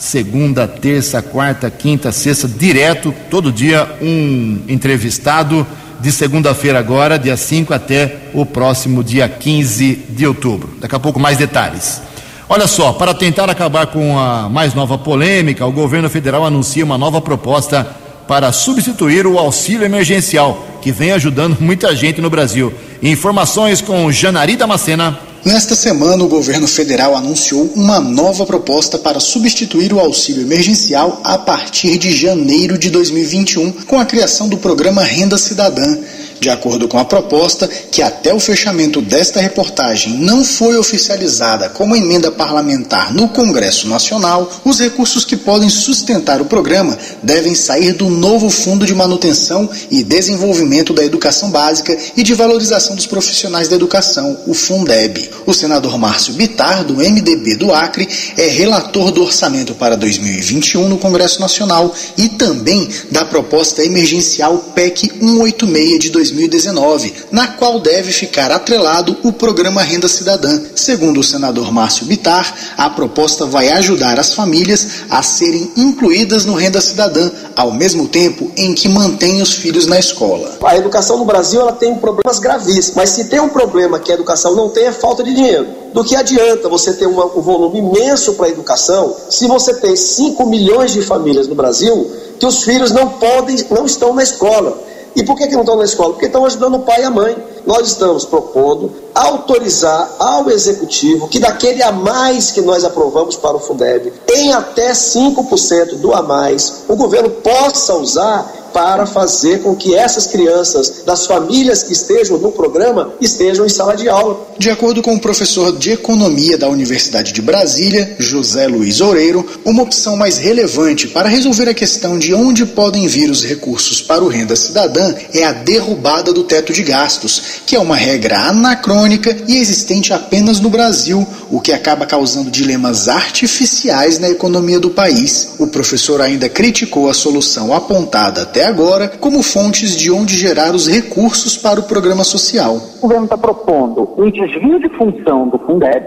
segunda, 0.02 0.66
terça, 0.66 1.22
quarta, 1.22 1.70
quinta, 1.70 2.10
sexta, 2.10 2.48
direto, 2.48 3.14
todo 3.30 3.52
dia 3.52 3.88
um 4.02 4.60
entrevistado, 4.66 5.64
de 6.00 6.10
segunda-feira 6.10 6.80
agora, 6.80 7.16
dia 7.16 7.36
5 7.36 7.72
até 7.72 8.16
o 8.34 8.44
próximo 8.44 9.04
dia 9.04 9.28
15 9.28 10.06
de 10.10 10.26
outubro. 10.26 10.74
Daqui 10.80 10.96
a 10.96 10.98
pouco 10.98 11.20
mais 11.20 11.38
detalhes. 11.38 12.02
Olha 12.48 12.66
só, 12.66 12.92
para 12.92 13.14
tentar 13.14 13.48
acabar 13.48 13.86
com 13.86 14.18
a 14.18 14.48
mais 14.48 14.74
nova 14.74 14.98
polêmica, 14.98 15.64
o 15.64 15.70
governo 15.70 16.10
federal 16.10 16.44
anuncia 16.44 16.84
uma 16.84 16.98
nova 16.98 17.20
proposta 17.20 17.86
para 18.26 18.50
substituir 18.50 19.24
o 19.24 19.38
auxílio 19.38 19.84
emergencial, 19.84 20.66
que 20.82 20.90
vem 20.90 21.12
ajudando 21.12 21.58
muita 21.62 21.94
gente 21.94 22.20
no 22.20 22.28
Brasil. 22.28 22.74
Informações 23.00 23.80
com 23.80 24.10
Janari 24.10 24.56
Damascena. 24.56 25.16
Nesta 25.44 25.74
semana, 25.74 26.22
o 26.22 26.28
governo 26.28 26.68
federal 26.68 27.16
anunciou 27.16 27.72
uma 27.74 27.98
nova 27.98 28.46
proposta 28.46 28.96
para 28.96 29.18
substituir 29.18 29.92
o 29.92 29.98
auxílio 29.98 30.42
emergencial 30.42 31.20
a 31.24 31.36
partir 31.36 31.98
de 31.98 32.14
janeiro 32.14 32.78
de 32.78 32.90
2021, 32.90 33.72
com 33.72 33.98
a 33.98 34.04
criação 34.04 34.48
do 34.48 34.56
programa 34.56 35.02
Renda 35.02 35.36
Cidadã. 35.36 35.98
De 36.42 36.50
acordo 36.50 36.88
com 36.88 36.98
a 36.98 37.04
proposta, 37.04 37.68
que 37.68 38.02
até 38.02 38.34
o 38.34 38.40
fechamento 38.40 39.00
desta 39.00 39.40
reportagem 39.40 40.14
não 40.14 40.44
foi 40.44 40.76
oficializada 40.76 41.68
como 41.68 41.94
emenda 41.94 42.32
parlamentar 42.32 43.14
no 43.14 43.28
Congresso 43.28 43.86
Nacional, 43.86 44.50
os 44.64 44.80
recursos 44.80 45.24
que 45.24 45.36
podem 45.36 45.68
sustentar 45.68 46.42
o 46.42 46.46
programa 46.46 46.98
devem 47.22 47.54
sair 47.54 47.92
do 47.92 48.10
novo 48.10 48.50
Fundo 48.50 48.84
de 48.84 48.92
Manutenção 48.92 49.70
e 49.88 50.02
Desenvolvimento 50.02 50.92
da 50.92 51.04
Educação 51.04 51.48
Básica 51.48 51.96
e 52.16 52.24
de 52.24 52.34
Valorização 52.34 52.96
dos 52.96 53.06
Profissionais 53.06 53.68
da 53.68 53.76
Educação, 53.76 54.36
o 54.44 54.52
Fundeb. 54.52 55.30
O 55.46 55.54
senador 55.54 55.96
Márcio 55.96 56.34
Bitar, 56.34 56.82
do 56.82 56.94
MDB 56.94 57.54
do 57.54 57.72
Acre, 57.72 58.08
é 58.36 58.48
relator 58.48 59.12
do 59.12 59.22
orçamento 59.22 59.76
para 59.76 59.96
2021 59.96 60.88
no 60.88 60.98
Congresso 60.98 61.40
Nacional 61.40 61.94
e 62.18 62.28
também 62.30 62.88
da 63.12 63.24
proposta 63.24 63.84
emergencial 63.84 64.58
PEC 64.74 65.08
186 65.20 66.00
de 66.00 66.10
2021. 66.10 66.31
2019, 66.32 67.14
na 67.30 67.48
qual 67.48 67.78
deve 67.78 68.10
ficar 68.10 68.50
atrelado 68.50 69.16
o 69.22 69.32
programa 69.32 69.82
Renda 69.82 70.08
Cidadã. 70.08 70.60
Segundo 70.74 71.20
o 71.20 71.24
senador 71.24 71.70
Márcio 71.70 72.06
Bitar, 72.06 72.54
a 72.76 72.90
proposta 72.90 73.46
vai 73.46 73.68
ajudar 73.70 74.18
as 74.18 74.32
famílias 74.32 75.02
a 75.10 75.22
serem 75.22 75.70
incluídas 75.76 76.44
no 76.44 76.54
Renda 76.54 76.80
Cidadã, 76.80 77.30
ao 77.54 77.72
mesmo 77.72 78.08
tempo 78.08 78.50
em 78.56 78.74
que 78.74 78.88
mantém 78.88 79.42
os 79.42 79.52
filhos 79.52 79.86
na 79.86 79.98
escola. 79.98 80.58
A 80.64 80.76
educação 80.76 81.18
no 81.18 81.24
Brasil 81.24 81.60
ela 81.60 81.72
tem 81.72 81.94
problemas 81.94 82.38
gravíssimos, 82.38 82.96
mas 82.96 83.10
se 83.10 83.26
tem 83.26 83.40
um 83.40 83.48
problema 83.48 83.98
que 83.98 84.10
a 84.10 84.14
educação 84.14 84.56
não 84.56 84.68
tem 84.68 84.86
é 84.86 84.92
falta 84.92 85.22
de 85.22 85.34
dinheiro. 85.34 85.66
Do 85.92 86.02
que 86.02 86.16
adianta 86.16 86.68
você 86.68 86.94
ter 86.94 87.06
um 87.06 87.40
volume 87.40 87.78
imenso 87.78 88.34
para 88.34 88.46
a 88.46 88.48
educação 88.48 89.14
se 89.28 89.46
você 89.46 89.74
tem 89.74 89.94
5 89.94 90.46
milhões 90.46 90.92
de 90.92 91.02
famílias 91.02 91.46
no 91.46 91.54
Brasil 91.54 92.10
que 92.38 92.46
os 92.46 92.64
filhos 92.64 92.90
não 92.90 93.08
podem, 93.08 93.56
não 93.70 93.86
estão 93.86 94.12
na 94.14 94.22
escola. 94.22 94.91
E 95.14 95.22
por 95.22 95.36
que, 95.36 95.46
que 95.46 95.54
não 95.54 95.60
estão 95.60 95.76
na 95.76 95.84
escola? 95.84 96.12
Porque 96.12 96.26
estão 96.26 96.44
ajudando 96.46 96.76
o 96.76 96.80
pai 96.80 97.02
e 97.02 97.04
a 97.04 97.10
mãe. 97.10 97.36
Nós 97.66 97.88
estamos 97.88 98.24
propondo 98.24 98.92
autorizar 99.14 100.10
ao 100.18 100.50
executivo 100.50 101.28
que 101.28 101.38
daquele 101.38 101.82
a 101.82 101.92
mais 101.92 102.50
que 102.50 102.60
nós 102.60 102.84
aprovamos 102.84 103.36
para 103.36 103.56
o 103.56 103.60
Fundeb, 103.60 104.12
em 104.30 104.52
até 104.52 104.92
5% 104.92 105.96
do 105.96 106.12
a 106.14 106.22
mais, 106.22 106.82
o 106.88 106.96
governo 106.96 107.30
possa 107.30 107.94
usar 107.94 108.62
para 108.72 109.06
fazer 109.06 109.62
com 109.62 109.76
que 109.76 109.94
essas 109.94 110.26
crianças 110.26 111.02
das 111.04 111.26
famílias 111.26 111.82
que 111.82 111.92
estejam 111.92 112.38
no 112.38 112.50
programa 112.50 113.12
estejam 113.20 113.66
em 113.66 113.68
sala 113.68 113.94
de 113.94 114.08
aula. 114.08 114.40
De 114.58 114.70
acordo 114.70 115.02
com 115.02 115.14
o 115.14 115.20
professor 115.20 115.76
de 115.76 115.92
Economia 115.92 116.56
da 116.56 116.68
Universidade 116.68 117.32
de 117.32 117.42
Brasília, 117.42 118.16
José 118.18 118.66
Luiz 118.66 119.00
Oureiro, 119.00 119.46
uma 119.64 119.82
opção 119.82 120.16
mais 120.16 120.38
relevante 120.38 121.08
para 121.08 121.28
resolver 121.28 121.68
a 121.68 121.74
questão 121.74 122.18
de 122.18 122.34
onde 122.34 122.64
podem 122.64 123.06
vir 123.06 123.30
os 123.30 123.44
recursos 123.44 124.00
para 124.00 124.24
o 124.24 124.28
Renda 124.28 124.56
Cidadã 124.56 125.14
é 125.34 125.44
a 125.44 125.52
derrubada 125.52 126.32
do 126.32 126.44
teto 126.44 126.72
de 126.72 126.82
gastos, 126.82 127.51
que 127.66 127.76
é 127.76 127.78
uma 127.78 127.96
regra 127.96 128.36
anacrônica 128.48 129.36
e 129.48 129.58
existente 129.58 130.12
apenas 130.12 130.60
no 130.60 130.70
Brasil, 130.70 131.26
o 131.50 131.60
que 131.60 131.72
acaba 131.72 132.06
causando 132.06 132.50
dilemas 132.50 133.08
artificiais 133.08 134.18
na 134.18 134.28
economia 134.28 134.80
do 134.80 134.90
país. 134.90 135.56
O 135.58 135.66
professor 135.66 136.20
ainda 136.20 136.48
criticou 136.48 137.08
a 137.08 137.14
solução 137.14 137.72
apontada 137.74 138.42
até 138.42 138.66
agora 138.66 139.08
como 139.08 139.42
fontes 139.42 139.96
de 139.96 140.10
onde 140.10 140.36
gerar 140.36 140.74
os 140.74 140.88
recursos 140.88 141.56
para 141.56 141.80
o 141.80 141.84
programa 141.84 142.24
social. 142.24 142.76
O 142.98 143.02
governo 143.02 143.24
está 143.24 143.36
propondo 143.36 144.08
um 144.16 144.30
desvio 144.30 144.78
de 144.80 144.88
função 144.96 145.48
do 145.48 145.58
Fundeb. 145.58 146.06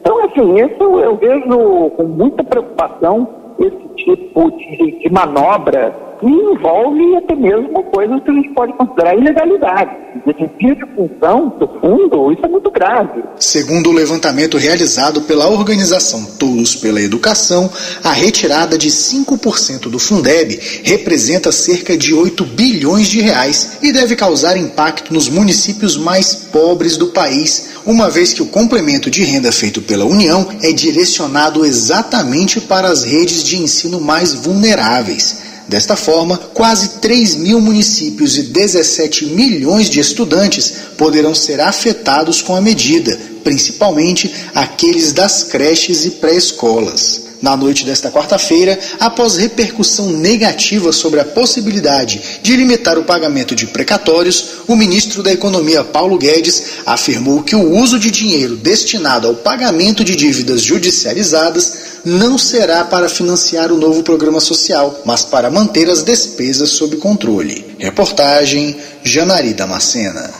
Então, 0.00 0.24
assim, 0.24 0.54
isso 0.54 1.00
eu 1.00 1.16
vejo 1.16 1.90
com 1.96 2.04
muita 2.04 2.42
preocupação 2.44 3.28
esse 3.58 4.04
tipo 4.04 4.50
de, 4.52 5.00
de 5.00 5.12
manobra 5.12 6.07
que 6.18 6.26
envolve 6.26 7.16
até 7.16 7.34
mesmo 7.34 7.82
coisas 7.84 8.22
que 8.22 8.30
a 8.30 8.34
gente 8.34 8.50
pode 8.50 8.72
considerar 8.74 9.16
ilegalidade. 9.16 9.90
Desvio 10.26 10.74
de 10.74 10.86
função 10.94 11.48
do 11.58 11.68
fundo, 11.80 12.32
isso 12.32 12.44
é 12.44 12.48
muito 12.48 12.70
grave. 12.70 13.22
Segundo 13.38 13.90
o 13.90 13.92
levantamento 13.92 14.56
realizado 14.56 15.22
pela 15.22 15.48
organização 15.48 16.24
Todos 16.38 16.74
pela 16.76 17.00
Educação, 17.00 17.70
a 18.02 18.12
retirada 18.12 18.76
de 18.76 18.88
5% 18.88 19.88
do 19.88 19.98
Fundeb 19.98 20.58
representa 20.84 21.52
cerca 21.52 21.96
de 21.96 22.14
8 22.14 22.44
bilhões 22.44 23.08
de 23.08 23.20
reais 23.20 23.78
e 23.82 23.92
deve 23.92 24.16
causar 24.16 24.56
impacto 24.56 25.12
nos 25.12 25.28
municípios 25.28 25.96
mais 25.96 26.34
pobres 26.34 26.96
do 26.96 27.08
país, 27.08 27.70
uma 27.86 28.10
vez 28.10 28.32
que 28.32 28.42
o 28.42 28.46
complemento 28.46 29.10
de 29.10 29.24
renda 29.24 29.52
feito 29.52 29.80
pela 29.82 30.04
União 30.04 30.46
é 30.62 30.72
direcionado 30.72 31.64
exatamente 31.64 32.60
para 32.60 32.88
as 32.88 33.04
redes 33.04 33.42
de 33.42 33.56
ensino 33.56 34.00
mais 34.00 34.34
vulneráveis. 34.34 35.47
Desta 35.68 35.96
forma, 35.96 36.38
quase 36.54 37.00
3 37.00 37.34
mil 37.36 37.60
municípios 37.60 38.38
e 38.38 38.44
17 38.44 39.26
milhões 39.26 39.90
de 39.90 40.00
estudantes 40.00 40.72
poderão 40.96 41.34
ser 41.34 41.60
afetados 41.60 42.40
com 42.40 42.56
a 42.56 42.60
medida, 42.60 43.18
principalmente 43.44 44.34
aqueles 44.54 45.12
das 45.12 45.44
creches 45.44 46.06
e 46.06 46.12
pré-escolas. 46.12 47.28
Na 47.40 47.56
noite 47.56 47.84
desta 47.84 48.10
quarta-feira, 48.10 48.76
após 48.98 49.36
repercussão 49.36 50.10
negativa 50.10 50.90
sobre 50.90 51.20
a 51.20 51.24
possibilidade 51.24 52.40
de 52.42 52.56
limitar 52.56 52.98
o 52.98 53.04
pagamento 53.04 53.54
de 53.54 53.66
precatórios, 53.66 54.62
o 54.66 54.74
ministro 54.74 55.22
da 55.22 55.32
Economia 55.32 55.84
Paulo 55.84 56.18
Guedes 56.18 56.62
afirmou 56.84 57.42
que 57.42 57.54
o 57.54 57.76
uso 57.76 57.98
de 57.98 58.10
dinheiro 58.10 58.56
destinado 58.56 59.28
ao 59.28 59.34
pagamento 59.34 60.02
de 60.02 60.16
dívidas 60.16 60.62
judicializadas 60.62 61.87
não 62.08 62.38
será 62.38 62.84
para 62.84 63.08
financiar 63.08 63.70
o 63.70 63.76
novo 63.76 64.02
programa 64.02 64.40
social, 64.40 65.02
mas 65.04 65.24
para 65.24 65.50
manter 65.50 65.90
as 65.90 66.02
despesas 66.02 66.70
sob 66.70 66.96
controle. 66.96 67.76
Reportagem 67.78 68.76
Janari 69.04 69.52
Damascena. 69.52 70.30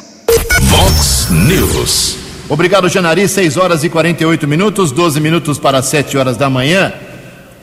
Vox 0.63 1.29
News. 1.31 2.17
Obrigado, 2.49 2.89
Janari. 2.89 3.29
6 3.29 3.59
horas 3.59 3.85
e 3.85 3.91
48 3.91 4.49
minutos, 4.49 4.91
12 4.91 5.21
minutos 5.21 5.59
para 5.59 5.83
7 5.83 6.17
horas 6.17 6.37
da 6.39 6.49
manhã. 6.49 6.93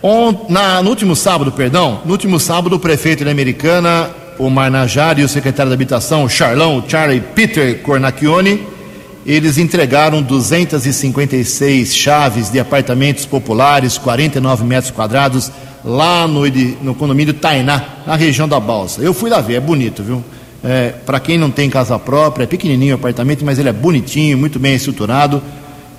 On, 0.03 0.45
na, 0.49 0.83
no 0.83 0.91
último 0.91 1.15
sábado, 1.15 1.51
perdão, 1.51 2.01
no 2.05 2.11
último 2.11 2.39
sábado, 2.39 2.75
o 2.75 2.79
prefeito 2.79 3.25
da 3.25 3.31
Americana, 3.31 4.11
o 4.37 4.51
Marnajari, 4.51 5.21
e 5.21 5.25
o 5.25 5.29
secretário 5.29 5.71
da 5.71 5.73
Habitação, 5.73 6.23
o 6.23 6.29
Charlão, 6.29 6.83
Charlie 6.87 7.21
Peter 7.33 7.81
Cornacchione, 7.81 8.74
eles 9.25 9.57
entregaram 9.57 10.21
256 10.21 11.95
chaves 11.95 12.51
de 12.51 12.59
apartamentos 12.59 13.25
populares, 13.25 13.97
49 13.97 14.63
metros 14.63 14.91
quadrados, 14.91 15.51
lá 15.83 16.27
no, 16.27 16.41
no 16.81 16.93
condomínio 16.93 17.33
Tainá, 17.33 17.83
na 18.05 18.15
região 18.15 18.47
da 18.47 18.59
Balsa. 18.59 19.01
Eu 19.01 19.13
fui 19.13 19.29
lá 19.29 19.41
ver, 19.41 19.55
é 19.55 19.59
bonito, 19.59 20.03
viu? 20.03 20.23
É, 20.63 20.93
Para 21.05 21.19
quem 21.19 21.37
não 21.37 21.49
tem 21.49 21.69
casa 21.69 21.97
própria, 21.97 22.43
é 22.43 22.47
pequenininho 22.47 22.93
o 22.93 22.99
apartamento, 22.99 23.43
mas 23.43 23.57
ele 23.57 23.69
é 23.69 23.73
bonitinho, 23.73 24.37
muito 24.37 24.59
bem 24.59 24.75
estruturado. 24.75 25.41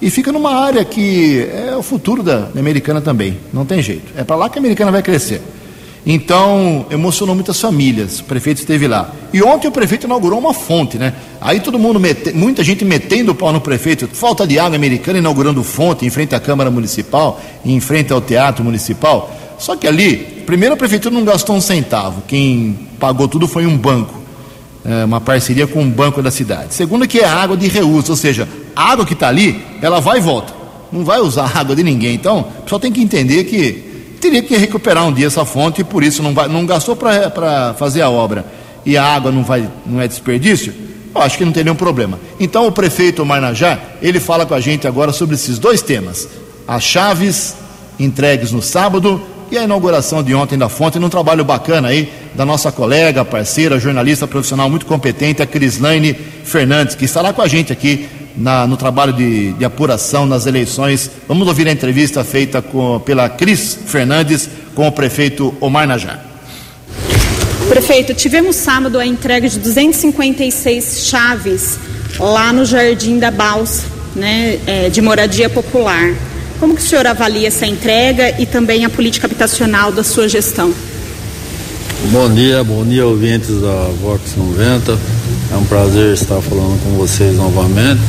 E 0.00 0.10
fica 0.10 0.30
numa 0.30 0.54
área 0.54 0.84
que 0.84 1.48
é 1.52 1.74
o 1.74 1.82
futuro 1.82 2.22
da, 2.22 2.40
da 2.40 2.60
americana 2.60 3.00
também, 3.00 3.38
não 3.52 3.64
tem 3.64 3.82
jeito. 3.82 4.12
É 4.16 4.22
para 4.22 4.36
lá 4.36 4.48
que 4.48 4.58
a 4.58 4.60
americana 4.60 4.92
vai 4.92 5.02
crescer. 5.02 5.40
Então, 6.08 6.86
emocionou 6.88 7.34
muitas 7.34 7.60
famílias. 7.60 8.20
O 8.20 8.24
prefeito 8.24 8.58
esteve 8.58 8.86
lá. 8.86 9.10
E 9.32 9.42
ontem 9.42 9.66
o 9.66 9.72
prefeito 9.72 10.06
inaugurou 10.06 10.38
uma 10.38 10.54
fonte, 10.54 10.96
né? 10.96 11.12
Aí 11.40 11.58
todo 11.58 11.80
mundo, 11.80 11.98
mete, 11.98 12.32
muita 12.32 12.62
gente 12.62 12.84
metendo 12.84 13.32
o 13.32 13.34
pau 13.34 13.52
no 13.52 13.60
prefeito. 13.60 14.08
Falta 14.12 14.46
de 14.46 14.56
água 14.56 14.76
americana 14.76 15.18
inaugurando 15.18 15.64
fonte 15.64 16.06
em 16.06 16.10
frente 16.10 16.32
à 16.32 16.38
Câmara 16.38 16.70
Municipal, 16.70 17.40
em 17.64 17.80
frente 17.80 18.12
ao 18.12 18.20
Teatro 18.20 18.62
Municipal. 18.62 19.34
Só 19.58 19.74
que 19.74 19.88
ali, 19.88 20.16
primeiro 20.46 20.74
a 20.74 20.76
prefeitura 20.76 21.12
não 21.12 21.24
gastou 21.24 21.56
um 21.56 21.60
centavo. 21.60 22.22
Quem 22.28 22.78
pagou 23.00 23.26
tudo 23.26 23.48
foi 23.48 23.66
um 23.66 23.76
banco. 23.76 24.14
É, 24.84 25.04
uma 25.04 25.20
parceria 25.20 25.66
com 25.66 25.82
um 25.82 25.90
banco 25.90 26.22
da 26.22 26.30
cidade. 26.30 26.72
Segundo 26.72 27.08
que 27.08 27.18
é 27.18 27.24
água 27.24 27.56
de 27.56 27.66
reuso, 27.66 28.12
ou 28.12 28.16
seja, 28.16 28.48
a 28.76 28.92
água 28.92 29.04
que 29.04 29.14
está 29.14 29.26
ali, 29.26 29.60
ela 29.82 29.98
vai 29.98 30.18
e 30.18 30.20
volta. 30.20 30.54
Não 30.92 31.04
vai 31.04 31.18
usar 31.18 31.50
a 31.52 31.58
água 31.58 31.74
de 31.74 31.82
ninguém. 31.82 32.14
Então, 32.14 32.46
o 32.58 32.62
pessoal 32.62 32.78
tem 32.78 32.92
que 32.92 33.02
entender 33.02 33.42
que 33.42 33.85
teria 34.20 34.42
que 34.42 34.56
recuperar 34.56 35.06
um 35.06 35.12
dia 35.12 35.26
essa 35.26 35.44
fonte 35.44 35.80
e 35.80 35.84
por 35.84 36.02
isso 36.02 36.22
não, 36.22 36.34
vai, 36.34 36.48
não 36.48 36.66
gastou 36.66 36.96
para 36.96 37.74
fazer 37.78 38.02
a 38.02 38.10
obra. 38.10 38.44
E 38.84 38.96
a 38.96 39.04
água 39.04 39.32
não, 39.32 39.42
vai, 39.42 39.68
não 39.84 40.00
é 40.00 40.06
desperdício, 40.06 40.72
eu 41.14 41.20
acho 41.20 41.38
que 41.38 41.44
não 41.44 41.52
tem 41.52 41.64
nenhum 41.64 41.76
problema. 41.76 42.18
Então 42.38 42.66
o 42.66 42.72
prefeito 42.72 43.24
Marnajá, 43.24 43.78
ele 44.00 44.20
fala 44.20 44.46
com 44.46 44.54
a 44.54 44.60
gente 44.60 44.86
agora 44.86 45.12
sobre 45.12 45.34
esses 45.34 45.58
dois 45.58 45.82
temas: 45.82 46.28
as 46.68 46.84
chaves 46.84 47.54
entregues 47.98 48.52
no 48.52 48.62
sábado 48.62 49.20
e 49.50 49.56
a 49.56 49.64
inauguração 49.64 50.22
de 50.22 50.34
ontem 50.34 50.58
da 50.58 50.68
fonte, 50.68 50.98
num 50.98 51.08
trabalho 51.08 51.44
bacana 51.44 51.88
aí 51.88 52.12
da 52.34 52.44
nossa 52.44 52.70
colega, 52.70 53.24
parceira, 53.24 53.78
jornalista 53.78 54.26
profissional 54.26 54.68
muito 54.68 54.86
competente, 54.86 55.40
a 55.40 55.46
Crislaine 55.46 56.14
Fernandes, 56.14 56.94
que 56.94 57.04
estará 57.04 57.32
com 57.32 57.42
a 57.42 57.48
gente 57.48 57.72
aqui 57.72 58.08
na, 58.36 58.66
no 58.66 58.76
trabalho 58.76 59.12
de, 59.12 59.52
de, 59.54 59.64
apuração 59.64 60.26
nas 60.26 60.46
eleições. 60.46 61.10
Vamos 61.26 61.48
ouvir 61.48 61.66
a 61.68 61.72
entrevista 61.72 62.22
feita 62.22 62.60
com, 62.60 63.00
pela 63.00 63.28
Cris 63.28 63.78
Fernandes 63.86 64.48
com 64.74 64.86
o 64.86 64.92
prefeito 64.92 65.54
Omar 65.60 65.86
Najar. 65.86 66.24
Prefeito, 67.68 68.14
tivemos 68.14 68.54
sábado 68.56 68.98
a 68.98 69.06
entrega 69.06 69.48
de 69.48 69.58
256 69.58 71.06
chaves 71.06 71.78
lá 72.18 72.52
no 72.52 72.64
Jardim 72.64 73.18
da 73.18 73.30
Balsa, 73.30 73.84
né, 74.14 74.58
é, 74.66 74.88
de 74.88 75.00
moradia 75.00 75.48
popular. 75.48 76.14
Como 76.60 76.74
que 76.74 76.80
o 76.80 76.84
senhor 76.84 77.06
avalia 77.06 77.48
essa 77.48 77.66
entrega 77.66 78.40
e 78.40 78.46
também 78.46 78.84
a 78.84 78.90
política 78.90 79.26
habitacional 79.26 79.90
da 79.90 80.04
sua 80.04 80.28
gestão? 80.28 80.72
Bom 82.12 82.32
dia, 82.32 82.62
bom 82.62 82.84
dia 82.84 83.04
ouvintes 83.04 83.60
da 83.60 83.90
Vox 84.00 84.36
90. 84.36 84.96
É 85.52 85.56
um 85.56 85.64
prazer 85.64 86.14
estar 86.14 86.40
falando 86.40 86.80
com 86.82 86.90
vocês 86.96 87.36
novamente. 87.36 88.00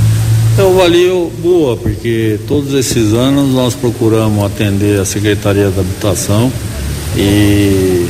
Eu 0.58 0.72
avalio 0.72 1.32
boa, 1.38 1.78
porque 1.78 2.40
todos 2.48 2.74
esses 2.74 3.14
anos 3.14 3.54
nós 3.54 3.76
procuramos 3.76 4.44
atender 4.44 5.00
a 5.00 5.06
Secretaria 5.06 5.70
da 5.70 5.82
Habitação 5.82 6.52
e 7.16 8.08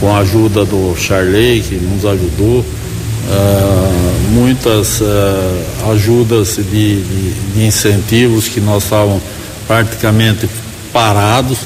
com 0.00 0.10
a 0.10 0.20
ajuda 0.20 0.64
do 0.64 0.96
Charley, 0.96 1.60
que 1.60 1.74
nos 1.74 2.06
ajudou, 2.06 2.60
uh, 2.60 4.32
muitas 4.32 5.02
uh, 5.02 5.90
ajudas 5.90 6.56
de, 6.56 7.02
de, 7.02 7.32
de, 7.54 7.66
incentivos 7.66 8.48
que 8.48 8.62
nós 8.62 8.84
estávamos 8.84 9.22
praticamente 9.66 10.48
parados. 10.94 11.58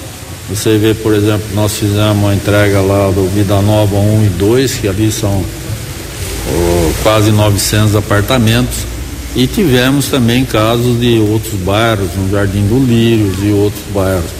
Você 0.50 0.76
vê, 0.78 0.94
por 0.94 1.14
exemplo, 1.14 1.46
nós 1.54 1.78
fizemos 1.78 2.28
a 2.28 2.34
entrega 2.34 2.80
lá 2.80 3.08
do 3.12 3.32
Vida 3.32 3.62
Nova 3.62 3.94
1 3.94 4.24
e 4.24 4.28
2, 4.30 4.74
que 4.78 4.88
ali 4.88 5.12
são 5.12 5.44
oh, 6.48 6.92
quase 7.04 7.30
900 7.30 7.94
apartamentos 7.94 8.93
e 9.36 9.46
tivemos 9.46 10.06
também 10.08 10.44
casos 10.44 11.00
de 11.00 11.18
outros 11.18 11.54
bairros, 11.60 12.08
no 12.16 12.30
Jardim 12.30 12.66
do 12.66 12.78
Lírios 12.78 13.36
e 13.42 13.50
outros 13.50 13.82
bairros. 13.92 14.30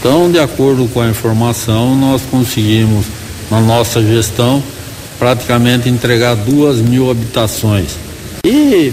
Então, 0.00 0.30
de 0.30 0.38
acordo 0.38 0.88
com 0.88 1.00
a 1.00 1.08
informação, 1.08 1.94
nós 1.94 2.22
conseguimos, 2.30 3.04
na 3.50 3.60
nossa 3.60 4.00
gestão, 4.00 4.62
praticamente 5.18 5.88
entregar 5.88 6.34
duas 6.34 6.78
mil 6.78 7.10
habitações. 7.10 7.96
E, 8.44 8.92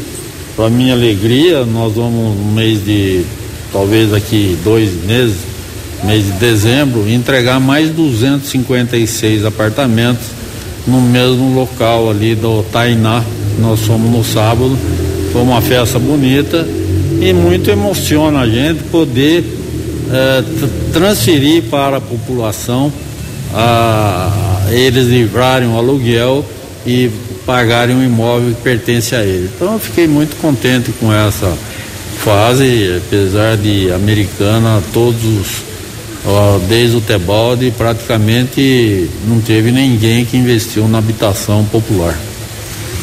para 0.56 0.70
minha 0.70 0.94
alegria, 0.94 1.64
nós 1.64 1.94
vamos 1.94 2.36
no 2.38 2.52
mês 2.52 2.84
de, 2.84 3.24
talvez 3.72 4.14
aqui 4.14 4.58
dois 4.64 4.92
meses, 5.06 5.38
mês 6.04 6.26
de 6.26 6.32
dezembro, 6.34 7.08
entregar 7.08 7.60
mais 7.60 7.92
256 7.92 9.46
apartamentos 9.46 10.26
no 10.88 11.02
mesmo 11.02 11.54
local 11.56 12.10
ali 12.10 12.36
do 12.36 12.64
Tainá, 12.64 13.24
nós 13.60 13.82
fomos 13.82 14.12
no 14.12 14.24
sábado, 14.24 14.78
foi 15.36 15.44
uma 15.44 15.62
festa 15.62 16.00
bonita 16.00 16.66
e 17.20 17.34
muito 17.34 17.70
emociona 17.70 18.40
a 18.40 18.48
gente 18.48 18.86
poder 18.86 19.44
é, 20.10 20.44
transferir 20.94 21.64
para 21.64 21.98
a 21.98 22.00
população 22.00 22.90
a, 23.54 24.32
eles 24.72 25.08
livrarem 25.08 25.68
o 25.68 25.78
aluguel 25.78 26.46
e 26.88 27.12
pagarem 27.46 27.98
um 27.98 28.02
imóvel 28.02 28.56
que 28.56 28.62
pertence 28.62 29.14
a 29.14 29.26
eles. 29.26 29.50
Então 29.54 29.74
eu 29.74 29.80
fiquei 29.80 30.08
muito 30.08 30.40
contente 30.40 30.94
com 31.02 31.12
essa 31.12 31.54
fase, 32.24 33.02
apesar 33.06 33.58
de 33.58 33.92
americana, 33.92 34.82
todos 34.94 35.66
desde 36.70 36.96
o 36.96 37.02
Tebalde 37.02 37.74
praticamente 37.78 39.10
não 39.28 39.42
teve 39.42 39.70
ninguém 39.70 40.24
que 40.24 40.38
investiu 40.38 40.88
na 40.88 41.00
habitação 41.00 41.66
popular. 41.66 42.18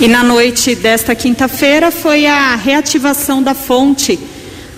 E 0.00 0.08
na 0.08 0.24
noite 0.24 0.74
desta 0.74 1.14
quinta-feira 1.14 1.90
foi 1.90 2.26
a 2.26 2.56
reativação 2.56 3.42
da 3.42 3.54
fonte 3.54 4.18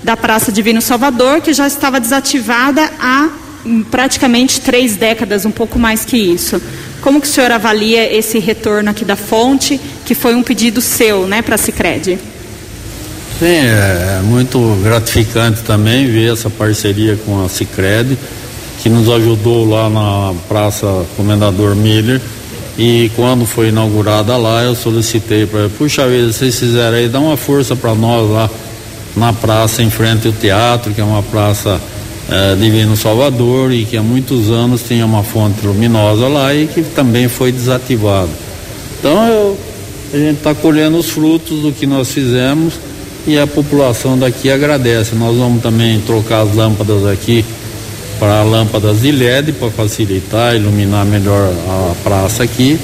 da 0.03 0.17
Praça 0.17 0.53
Divino 0.53 0.83
Salvador, 0.83 1.41
que 1.41 1.55
já 1.55 1.67
estava 1.67 1.99
desativada 1.99 2.91
há 3.01 3.31
praticamente 3.91 4.61
três 4.61 4.97
décadas, 4.97 5.47
um 5.47 5.51
pouco 5.51 5.79
mais 5.79 6.05
que 6.05 6.17
isso. 6.17 6.61
Como 7.01 7.21
que 7.21 7.27
o 7.27 7.31
senhor 7.31 7.51
avalia 7.51 8.15
esse 8.15 8.39
retorno 8.39 8.91
aqui 8.91 9.05
da 9.05 9.17
fonte, 9.17 9.81
que 10.05 10.15
foi 10.15 10.35
um 10.35 10.43
pedido 10.43 10.81
seu, 10.81 11.27
né, 11.27 11.41
para 11.41 11.55
a 11.55 11.59
Cicred? 11.59 12.19
Sim, 13.39 13.47
é 13.47 14.21
muito 14.23 14.59
gratificante 14.83 15.63
também 15.63 16.07
ver 16.07 16.33
essa 16.33 16.51
parceria 16.51 17.19
com 17.25 17.45
a 17.45 17.49
Cicred, 17.49 18.19
que 18.83 18.89
nos 18.89 19.09
ajudou 19.09 19.69
lá 19.69 19.89
na 19.89 20.35
Praça 20.49 20.87
Comendador 21.17 21.75
Miller. 21.75 22.21
E 22.77 23.11
quando 23.15 23.47
foi 23.47 23.69
inaugurada 23.69 24.37
lá, 24.37 24.65
eu 24.65 24.75
solicitei 24.75 25.47
para 25.47 25.69
puxa 25.69 26.09
vida, 26.09 26.33
vocês 26.33 26.59
fizeram 26.59 26.97
aí, 26.97 27.09
dá 27.09 27.21
uma 27.21 27.37
força 27.37 27.77
para 27.77 27.95
nós 27.95 28.29
lá 28.29 28.51
na 29.17 29.33
praça 29.33 29.83
em 29.83 29.91
frente 29.91 30.27
ao 30.27 30.33
teatro, 30.33 30.93
que 30.93 31.01
é 31.01 31.05
uma 31.05 31.23
praça 31.23 31.81
é, 32.29 32.57
Divino 32.57 32.97
Salvador 32.97 33.73
e 33.73 33.85
que 33.85 33.97
há 33.97 34.03
muitos 34.03 34.51
anos 34.51 34.83
tinha 34.83 35.07
uma 35.07 35.23
fonte 35.23 35.65
luminosa 35.65 36.27
lá 36.27 36.53
e 36.53 36.67
que 36.67 36.83
também 36.83 37.29
foi 37.29 37.53
desativada. 37.53 38.31
Então 38.99 39.25
eu, 39.29 39.59
a 40.13 40.17
gente 40.17 40.39
está 40.39 40.55
colhendo 40.55 40.97
os 40.97 41.11
frutos 41.11 41.61
do 41.61 41.71
que 41.71 41.87
nós 41.87 42.11
fizemos 42.11 42.75
e 43.27 43.39
a 43.39 43.47
população 43.47 44.19
daqui 44.19 44.51
agradece. 44.51 45.15
Nós 45.15 45.37
vamos 45.37 45.63
também 45.63 46.01
trocar 46.01 46.43
as 46.43 46.55
lâmpadas 46.55 47.07
aqui 47.07 47.45
para 48.19 48.43
lâmpadas 48.43 49.01
de 49.01 49.13
LED 49.13 49.53
para 49.53 49.71
facilitar, 49.71 50.55
iluminar 50.55 51.05
melhor 51.05 51.53
a 51.69 51.95
praça 52.03 52.43
aqui 52.43 52.79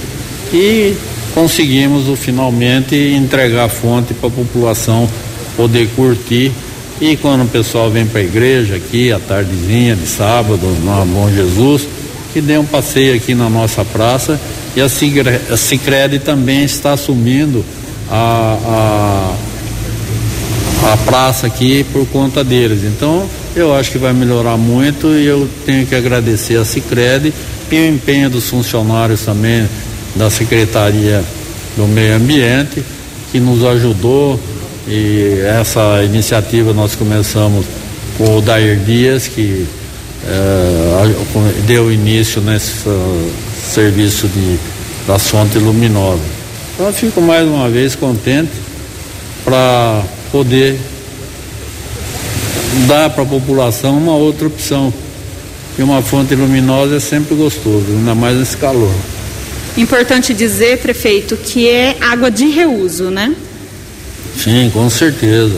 e 0.52 0.94
conseguimos 1.34 2.18
finalmente 2.18 2.94
entregar 2.94 3.66
a 3.66 3.68
fonte 3.68 4.14
para 4.14 4.28
a 4.28 4.32
população 4.32 5.08
poder 5.56 5.88
curtir 5.96 6.52
e 7.00 7.16
quando 7.16 7.44
o 7.44 7.48
pessoal 7.48 7.90
vem 7.90 8.04
para 8.04 8.20
a 8.20 8.24
igreja 8.24 8.76
aqui, 8.76 9.10
à 9.10 9.18
tardezinha 9.18 9.96
de 9.96 10.06
sábado, 10.06 10.60
no 10.84 11.06
Bom 11.06 11.30
Jesus, 11.30 11.88
que 12.30 12.42
dê 12.42 12.58
um 12.58 12.66
passeio 12.66 13.16
aqui 13.16 13.34
na 13.34 13.48
nossa 13.48 13.82
praça. 13.86 14.38
E 14.76 14.82
a 14.82 14.88
Cicred 14.88 16.18
também 16.18 16.62
está 16.62 16.92
assumindo 16.92 17.64
a, 18.10 19.32
a, 20.82 20.92
a 20.92 20.96
praça 20.98 21.46
aqui 21.46 21.84
por 21.84 22.06
conta 22.08 22.44
deles. 22.44 22.84
Então, 22.84 23.26
eu 23.54 23.74
acho 23.74 23.90
que 23.90 23.98
vai 23.98 24.12
melhorar 24.12 24.56
muito 24.56 25.08
e 25.08 25.26
eu 25.26 25.48
tenho 25.66 25.86
que 25.86 25.94
agradecer 25.94 26.56
a 26.56 26.64
Cicred 26.64 27.32
e 27.70 27.74
o 27.74 27.88
empenho 27.88 28.30
dos 28.30 28.48
funcionários 28.48 29.22
também 29.22 29.68
da 30.14 30.30
Secretaria 30.30 31.24
do 31.76 31.86
Meio 31.86 32.16
Ambiente, 32.16 32.82
que 33.30 33.40
nos 33.40 33.64
ajudou 33.64 34.38
e 34.88 35.40
essa 35.44 36.02
iniciativa 36.04 36.72
nós 36.72 36.94
começamos 36.94 37.64
com 38.18 38.38
o 38.38 38.40
Dair 38.42 38.78
Dias, 38.78 39.28
que 39.28 39.66
eh, 40.26 41.14
deu 41.66 41.90
início 41.90 42.42
nesse 42.42 42.86
uh, 42.88 43.30
serviço 43.56 44.28
de, 44.28 44.58
das 45.06 45.28
fontes 45.28 45.62
luminosas. 45.62 46.20
Então 46.74 46.86
eu 46.86 46.92
fico 46.92 47.20
mais 47.20 47.46
uma 47.46 47.68
vez 47.68 47.94
contente 47.94 48.52
para 49.44 50.02
poder 50.30 50.78
dar 52.86 53.10
para 53.10 53.22
a 53.22 53.26
população 53.26 53.96
uma 53.96 54.14
outra 54.14 54.46
opção. 54.46 54.92
E 55.78 55.82
uma 55.82 56.02
fonte 56.02 56.34
luminosa 56.34 56.96
é 56.96 57.00
sempre 57.00 57.34
gostoso, 57.34 57.86
ainda 57.88 58.14
mais 58.14 58.36
nesse 58.36 58.56
calor. 58.56 58.92
Importante 59.76 60.34
dizer, 60.34 60.78
prefeito, 60.78 61.36
que 61.36 61.68
é 61.68 61.96
água 62.00 62.30
de 62.30 62.46
reuso, 62.46 63.04
né? 63.04 63.34
Sim, 64.36 64.70
com 64.72 64.90
certeza. 64.90 65.56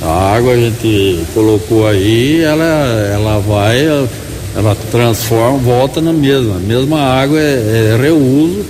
A 0.00 0.34
água 0.34 0.54
a 0.54 0.56
gente 0.56 1.20
colocou 1.34 1.86
aí, 1.86 2.40
ela, 2.40 2.64
ela 3.12 3.38
vai, 3.40 3.84
ela 4.56 4.74
transforma, 4.90 5.58
volta 5.58 6.00
na 6.00 6.12
mesma. 6.12 6.56
A 6.56 6.60
mesma 6.60 7.00
água 7.00 7.38
é, 7.38 7.92
é 7.92 7.98
reuso, 8.00 8.64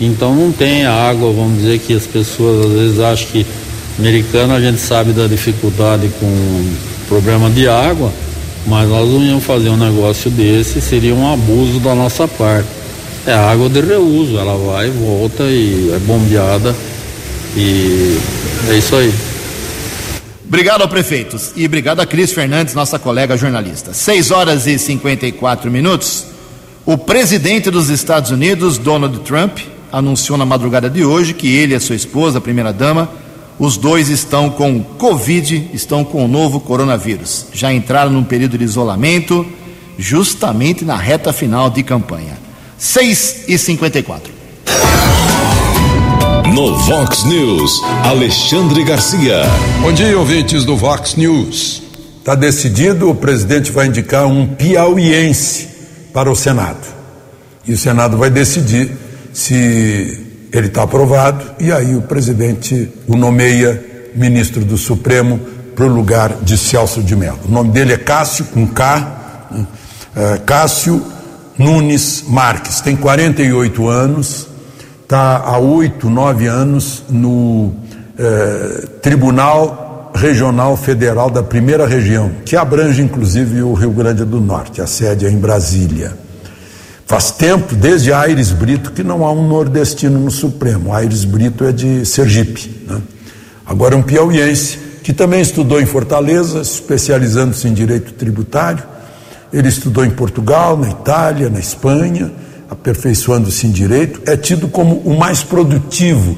então 0.00 0.34
não 0.34 0.50
tem 0.52 0.86
água, 0.86 1.32
vamos 1.32 1.58
dizer 1.58 1.80
que 1.80 1.92
as 1.92 2.06
pessoas 2.06 2.66
às 2.66 2.72
vezes 2.72 3.00
acham 3.00 3.28
que 3.30 3.46
americano 3.98 4.54
a 4.54 4.60
gente 4.60 4.80
sabe 4.80 5.12
da 5.12 5.26
dificuldade 5.26 6.08
com 6.18 6.89
problema 7.10 7.50
de 7.50 7.66
água, 7.66 8.12
mas 8.64 8.88
nós 8.88 9.08
não 9.08 9.20
íamos 9.20 9.42
fazer 9.42 9.68
um 9.68 9.76
negócio 9.76 10.30
desse, 10.30 10.80
seria 10.80 11.12
um 11.12 11.30
abuso 11.30 11.80
da 11.80 11.92
nossa 11.92 12.28
parte. 12.28 12.68
É 13.26 13.34
água 13.34 13.68
de 13.68 13.80
reuso, 13.80 14.38
ela 14.38 14.56
vai, 14.56 14.88
volta 14.90 15.42
e 15.42 15.92
é 15.92 15.98
bombeada 15.98 16.74
e 17.56 18.16
é 18.68 18.78
isso 18.78 18.94
aí. 18.94 19.12
Obrigado 20.46 20.88
prefeitos 20.88 21.52
e 21.56 21.66
obrigado 21.66 21.98
a 21.98 22.06
Cris 22.06 22.32
Fernandes, 22.32 22.74
nossa 22.74 22.96
colega 22.96 23.36
jornalista. 23.36 23.92
6 23.92 24.30
horas 24.30 24.66
e 24.68 24.78
54 24.78 25.68
minutos. 25.68 26.26
O 26.86 26.96
presidente 26.96 27.70
dos 27.70 27.88
Estados 27.88 28.30
Unidos, 28.30 28.78
Donald 28.78 29.18
Trump, 29.20 29.58
anunciou 29.92 30.38
na 30.38 30.46
madrugada 30.46 30.88
de 30.88 31.04
hoje 31.04 31.34
que 31.34 31.48
ele 31.48 31.72
e 31.72 31.76
a 31.76 31.80
sua 31.80 31.96
esposa, 31.96 32.38
a 32.38 32.40
primeira-dama, 32.40 33.10
os 33.60 33.76
dois 33.76 34.08
estão 34.08 34.48
com 34.48 34.82
Covid, 34.82 35.68
estão 35.74 36.02
com 36.02 36.24
o 36.24 36.28
novo 36.28 36.60
coronavírus. 36.60 37.44
Já 37.52 37.70
entraram 37.70 38.10
num 38.10 38.24
período 38.24 38.56
de 38.56 38.64
isolamento, 38.64 39.46
justamente 39.98 40.82
na 40.82 40.96
reta 40.96 41.30
final 41.30 41.68
de 41.68 41.82
campanha. 41.82 42.38
6 42.78 43.44
e 43.48 43.58
54. 43.58 44.32
No 46.54 46.74
Vox 46.78 47.24
News, 47.24 47.82
Alexandre 48.02 48.82
Garcia. 48.82 49.42
Bom 49.82 49.92
dia, 49.92 50.18
ouvintes 50.18 50.64
do 50.64 50.74
Vox 50.74 51.14
News. 51.16 51.82
Está 52.18 52.34
decidido, 52.34 53.10
o 53.10 53.14
presidente 53.14 53.70
vai 53.70 53.88
indicar 53.88 54.26
um 54.26 54.46
piauiense 54.46 55.68
para 56.14 56.32
o 56.32 56.34
Senado. 56.34 56.86
E 57.66 57.74
o 57.74 57.78
Senado 57.78 58.16
vai 58.16 58.30
decidir 58.30 58.90
se 59.34 60.29
ele 60.52 60.66
está 60.66 60.82
aprovado, 60.82 61.44
e 61.58 61.72
aí 61.72 61.94
o 61.94 62.02
presidente 62.02 62.90
o 63.06 63.16
nomeia 63.16 64.10
ministro 64.14 64.64
do 64.64 64.76
Supremo 64.76 65.38
para 65.74 65.84
o 65.84 65.88
lugar 65.88 66.36
de 66.42 66.58
Celso 66.58 67.02
de 67.02 67.14
Mello. 67.14 67.38
O 67.48 67.50
nome 67.50 67.70
dele 67.70 67.92
é 67.92 67.96
Cássio, 67.96 68.44
com 68.46 68.66
K, 68.66 69.48
é, 70.16 70.38
Cássio 70.44 71.02
Nunes 71.56 72.24
Marques, 72.26 72.80
tem 72.80 72.96
48 72.96 73.88
anos 73.88 74.50
está 75.10 75.38
há 75.38 75.58
oito, 75.58 76.08
nove 76.08 76.46
anos 76.46 77.02
no 77.10 77.72
eh, 78.16 78.86
Tribunal 79.02 80.12
Regional 80.14 80.76
Federal 80.76 81.28
da 81.28 81.42
Primeira 81.42 81.84
Região, 81.84 82.30
que 82.44 82.54
abrange 82.54 83.02
inclusive 83.02 83.60
o 83.60 83.74
Rio 83.74 83.90
Grande 83.90 84.24
do 84.24 84.40
Norte, 84.40 84.80
a 84.80 84.86
sede 84.86 85.26
é 85.26 85.28
em 85.28 85.36
Brasília. 85.36 86.16
Faz 87.10 87.32
tempo, 87.32 87.74
desde 87.74 88.12
Aires 88.12 88.52
Brito, 88.52 88.92
que 88.92 89.02
não 89.02 89.26
há 89.26 89.32
um 89.32 89.48
nordestino 89.48 90.16
no 90.20 90.30
Supremo. 90.30 90.94
Aires 90.94 91.24
Brito 91.24 91.64
é 91.64 91.72
de 91.72 92.06
Sergipe. 92.06 92.86
Né? 92.86 93.00
Agora, 93.66 93.96
um 93.96 94.02
piauiense 94.02 94.78
que 95.02 95.12
também 95.12 95.40
estudou 95.40 95.80
em 95.80 95.86
Fortaleza, 95.86 96.60
especializando-se 96.60 97.66
em 97.66 97.74
direito 97.74 98.12
tributário. 98.12 98.84
Ele 99.52 99.66
estudou 99.66 100.04
em 100.04 100.10
Portugal, 100.10 100.76
na 100.76 100.88
Itália, 100.88 101.50
na 101.50 101.58
Espanha 101.58 102.30
aperfeiçoando-se 102.70 103.66
em 103.66 103.72
direito, 103.72 104.22
é 104.24 104.36
tido 104.36 104.68
como 104.68 104.98
o 104.98 105.18
mais 105.18 105.42
produtivo 105.42 106.36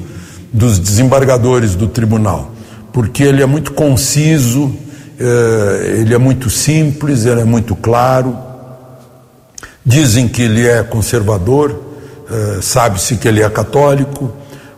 dos 0.51 0.79
desembargadores 0.79 1.75
do 1.75 1.87
tribunal, 1.87 2.51
porque 2.91 3.21
ele 3.21 3.43
é 3.43 3.45
muito 3.45 3.73
conciso, 3.73 4.73
é, 5.19 5.97
ele 5.99 6.15
é 6.15 6.17
muito 6.17 6.49
simples, 6.49 7.27
ele 7.27 7.41
é 7.41 7.45
muito 7.45 7.75
claro. 7.75 8.52
Dizem 9.85 10.27
que 10.27 10.41
ele 10.41 10.65
é 10.65 10.81
conservador, 10.83 11.81
é, 12.29 12.61
sabe-se 12.61 13.17
que 13.17 13.27
ele 13.27 13.41
é 13.41 13.49
católico. 13.49 14.31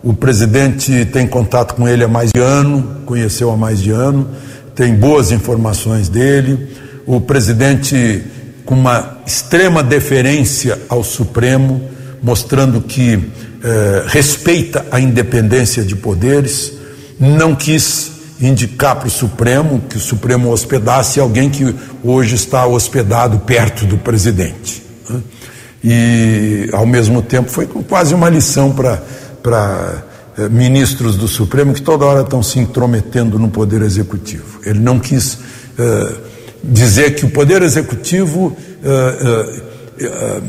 O 0.03 0.13
presidente 0.13 1.05
tem 1.05 1.27
contato 1.27 1.75
com 1.75 1.87
ele 1.87 2.03
há 2.03 2.07
mais 2.07 2.31
de 2.31 2.39
ano, 2.39 3.01
conheceu 3.05 3.51
há 3.51 3.57
mais 3.57 3.79
de 3.79 3.91
ano, 3.91 4.27
tem 4.73 4.95
boas 4.95 5.31
informações 5.31 6.09
dele. 6.09 6.69
O 7.05 7.21
presidente 7.21 8.23
com 8.65 8.73
uma 8.73 9.19
extrema 9.25 9.83
deferência 9.83 10.79
ao 10.89 11.03
Supremo, 11.03 11.87
mostrando 12.21 12.81
que 12.81 13.31
eh, 13.63 14.03
respeita 14.07 14.85
a 14.91 14.99
independência 14.99 15.83
de 15.83 15.95
poderes, 15.95 16.73
não 17.19 17.55
quis 17.55 18.11
indicar 18.41 18.95
para 18.95 19.07
o 19.07 19.11
Supremo 19.11 19.81
que 19.87 19.97
o 19.97 19.99
Supremo 19.99 20.51
hospedasse 20.51 21.19
alguém 21.19 21.49
que 21.49 21.73
hoje 22.03 22.35
está 22.35 22.65
hospedado 22.65 23.39
perto 23.39 23.85
do 23.85 23.97
presidente. 23.97 24.84
Né? 25.09 25.21
E, 25.83 26.69
ao 26.73 26.85
mesmo 26.85 27.21
tempo, 27.21 27.49
foi 27.49 27.67
quase 27.67 28.15
uma 28.15 28.29
lição 28.29 28.71
para 28.71 30.03
eh, 30.37 30.49
ministros 30.49 31.15
do 31.15 31.27
Supremo 31.27 31.73
que 31.73 31.81
toda 31.81 32.05
hora 32.05 32.21
estão 32.21 32.41
se 32.41 32.57
intrometendo 32.57 33.37
no 33.37 33.49
Poder 33.49 33.83
Executivo. 33.83 34.59
Ele 34.65 34.79
não 34.79 34.99
quis 34.99 35.37
eh, 35.77 36.13
dizer 36.63 37.15
que 37.15 37.25
o 37.25 37.29
Poder 37.29 37.61
Executivo 37.61 38.57
eh, 38.83 40.41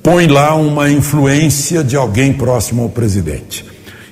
põe 0.00 0.28
lá 0.28 0.54
uma 0.54 0.88
influência 0.88 1.82
de 1.82 1.96
alguém 1.96 2.32
próximo 2.32 2.82
ao 2.82 2.88
presidente. 2.88 3.66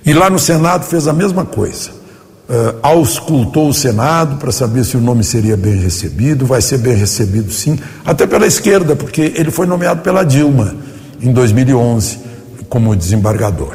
E 0.04 0.12
lá 0.12 0.28
no 0.28 0.38
Senado 0.38 0.84
fez 0.84 1.06
a 1.06 1.12
mesma 1.12 1.44
coisa. 1.44 1.95
Uh, 2.48 2.78
auscultou 2.80 3.68
o 3.68 3.74
Senado 3.74 4.36
para 4.36 4.52
saber 4.52 4.84
se 4.84 4.96
o 4.96 5.00
nome 5.00 5.24
seria 5.24 5.56
bem 5.56 5.74
recebido, 5.80 6.46
vai 6.46 6.62
ser 6.62 6.78
bem 6.78 6.94
recebido 6.94 7.50
sim, 7.50 7.76
até 8.04 8.24
pela 8.24 8.46
esquerda, 8.46 8.94
porque 8.94 9.32
ele 9.34 9.50
foi 9.50 9.66
nomeado 9.66 10.00
pela 10.00 10.22
Dilma 10.22 10.76
em 11.20 11.32
2011 11.32 12.20
como 12.68 12.94
desembargador. 12.94 13.74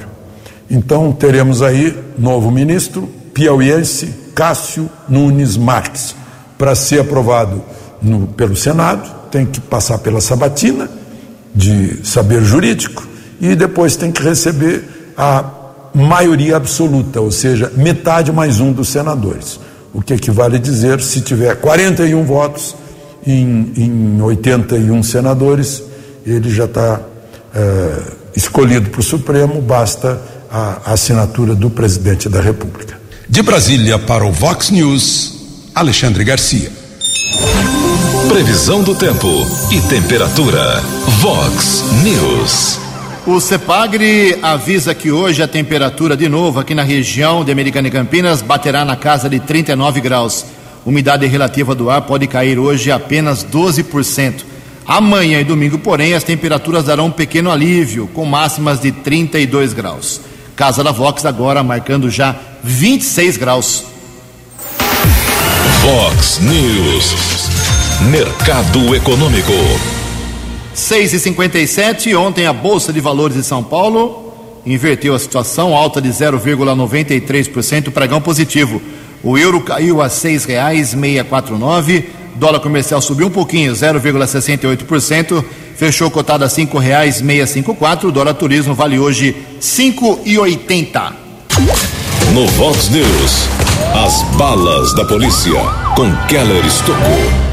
Então 0.69 1.11
teremos 1.11 1.61
aí 1.61 1.93
novo 2.17 2.49
ministro, 2.49 3.09
piauiense 3.33 4.13
Cássio 4.33 4.89
Nunes 5.09 5.57
Marques, 5.57 6.15
para 6.57 6.73
ser 6.73 7.01
aprovado 7.01 7.61
no, 8.01 8.27
pelo 8.27 8.55
Senado, 8.55 9.29
tem 9.29 9.45
que 9.45 9.59
passar 9.59 9.97
pela 9.97 10.21
sabatina 10.21 10.89
de 11.53 12.05
saber 12.07 12.41
jurídico 12.41 13.05
e 13.39 13.55
depois 13.55 13.95
tem 13.95 14.11
que 14.11 14.21
receber 14.21 15.13
a 15.17 15.43
maioria 15.93 16.57
absoluta, 16.57 17.19
ou 17.19 17.31
seja, 17.31 17.71
metade 17.75 18.31
mais 18.31 18.59
um 18.59 18.71
dos 18.71 18.89
senadores. 18.89 19.59
O 19.93 20.01
que 20.01 20.13
equivale 20.13 20.55
a 20.55 20.59
dizer, 20.59 21.01
se 21.01 21.21
tiver 21.21 21.55
41 21.55 22.23
votos 22.23 22.75
em, 23.25 23.73
em 23.75 24.21
81 24.21 25.03
senadores, 25.03 25.83
ele 26.25 26.49
já 26.49 26.65
está 26.65 27.01
é, 27.53 28.01
escolhido 28.35 28.89
para 28.89 28.99
o 28.99 29.03
Supremo, 29.03 29.61
basta 29.61 30.19
a, 30.49 30.77
a 30.85 30.93
assinatura 30.93 31.55
do 31.55 31.69
presidente 31.69 32.29
da 32.29 32.41
República. 32.41 32.99
De 33.27 33.41
Brasília 33.41 33.97
para 33.99 34.25
o 34.25 34.31
Vox 34.31 34.69
News, 34.69 35.69
Alexandre 35.73 36.23
Garcia. 36.23 36.71
Previsão 38.27 38.81
do 38.81 38.95
tempo 38.95 39.27
e 39.71 39.81
temperatura. 39.81 40.81
Vox 41.21 41.83
News. 42.03 42.90
O 43.25 43.39
CEPAGRE 43.39 44.39
avisa 44.41 44.95
que 44.95 45.11
hoje 45.11 45.43
a 45.43 45.47
temperatura 45.47 46.17
de 46.17 46.27
novo 46.27 46.59
aqui 46.59 46.73
na 46.73 46.81
região 46.81 47.45
de 47.45 47.51
Americana 47.51 47.87
e 47.87 47.91
Campinas 47.91 48.41
baterá 48.41 48.83
na 48.83 48.95
casa 48.95 49.29
de 49.29 49.39
39 49.39 50.01
graus. 50.01 50.43
Umidade 50.83 51.27
relativa 51.27 51.75
do 51.75 51.91
ar 51.91 52.01
pode 52.01 52.25
cair 52.25 52.57
hoje 52.57 52.91
apenas 52.91 53.45
12%. 53.45 54.43
Amanhã 54.87 55.39
e 55.39 55.43
domingo, 55.43 55.77
porém, 55.77 56.15
as 56.15 56.23
temperaturas 56.23 56.85
darão 56.85 57.05
um 57.05 57.11
pequeno 57.11 57.51
alívio, 57.51 58.07
com 58.07 58.25
máximas 58.25 58.79
de 58.79 58.91
32 58.91 59.71
graus. 59.71 60.19
Casa 60.55 60.83
da 60.83 60.91
Vox 60.91 61.23
agora 61.23 61.61
marcando 61.61 62.09
já 62.09 62.35
26 62.63 63.37
graus. 63.37 63.83
Vox 65.83 66.39
News. 66.39 67.15
Mercado 68.09 68.95
Econômico. 68.95 70.00
6 70.73 71.13
e 71.13 71.19
57 71.19 72.15
ontem 72.15 72.45
a 72.45 72.53
Bolsa 72.53 72.93
de 72.93 72.99
Valores 72.99 73.35
de 73.35 73.43
São 73.43 73.63
Paulo 73.63 74.31
inverteu 74.65 75.13
a 75.15 75.19
situação, 75.19 75.75
alta 75.75 76.01
de 76.01 76.09
0,93%, 76.09 77.91
pregão 77.91 78.21
positivo. 78.21 78.81
O 79.23 79.37
euro 79.37 79.61
caiu 79.61 80.01
a 80.01 80.09
seis 80.09 80.45
reais 80.45 80.89
649, 80.89 82.09
dólar 82.35 82.59
comercial 82.59 83.01
subiu 83.01 83.27
um 83.27 83.31
pouquinho, 83.31 83.73
0,68%, 83.73 85.43
fechou 85.75 86.09
cotado 86.09 86.43
a 86.43 86.49
cinco 86.49 86.77
reais 86.77 87.15
654, 87.17 88.11
dólar 88.11 88.33
turismo 88.33 88.73
vale 88.73 88.97
hoje 88.97 89.35
5,80. 89.59 91.13
No 92.33 92.47
Vox 92.47 92.89
News, 92.89 93.49
as 93.93 94.23
balas 94.37 94.95
da 94.95 95.05
polícia 95.05 95.59
com 95.95 96.15
Keller 96.27 96.65
Estocou. 96.65 97.50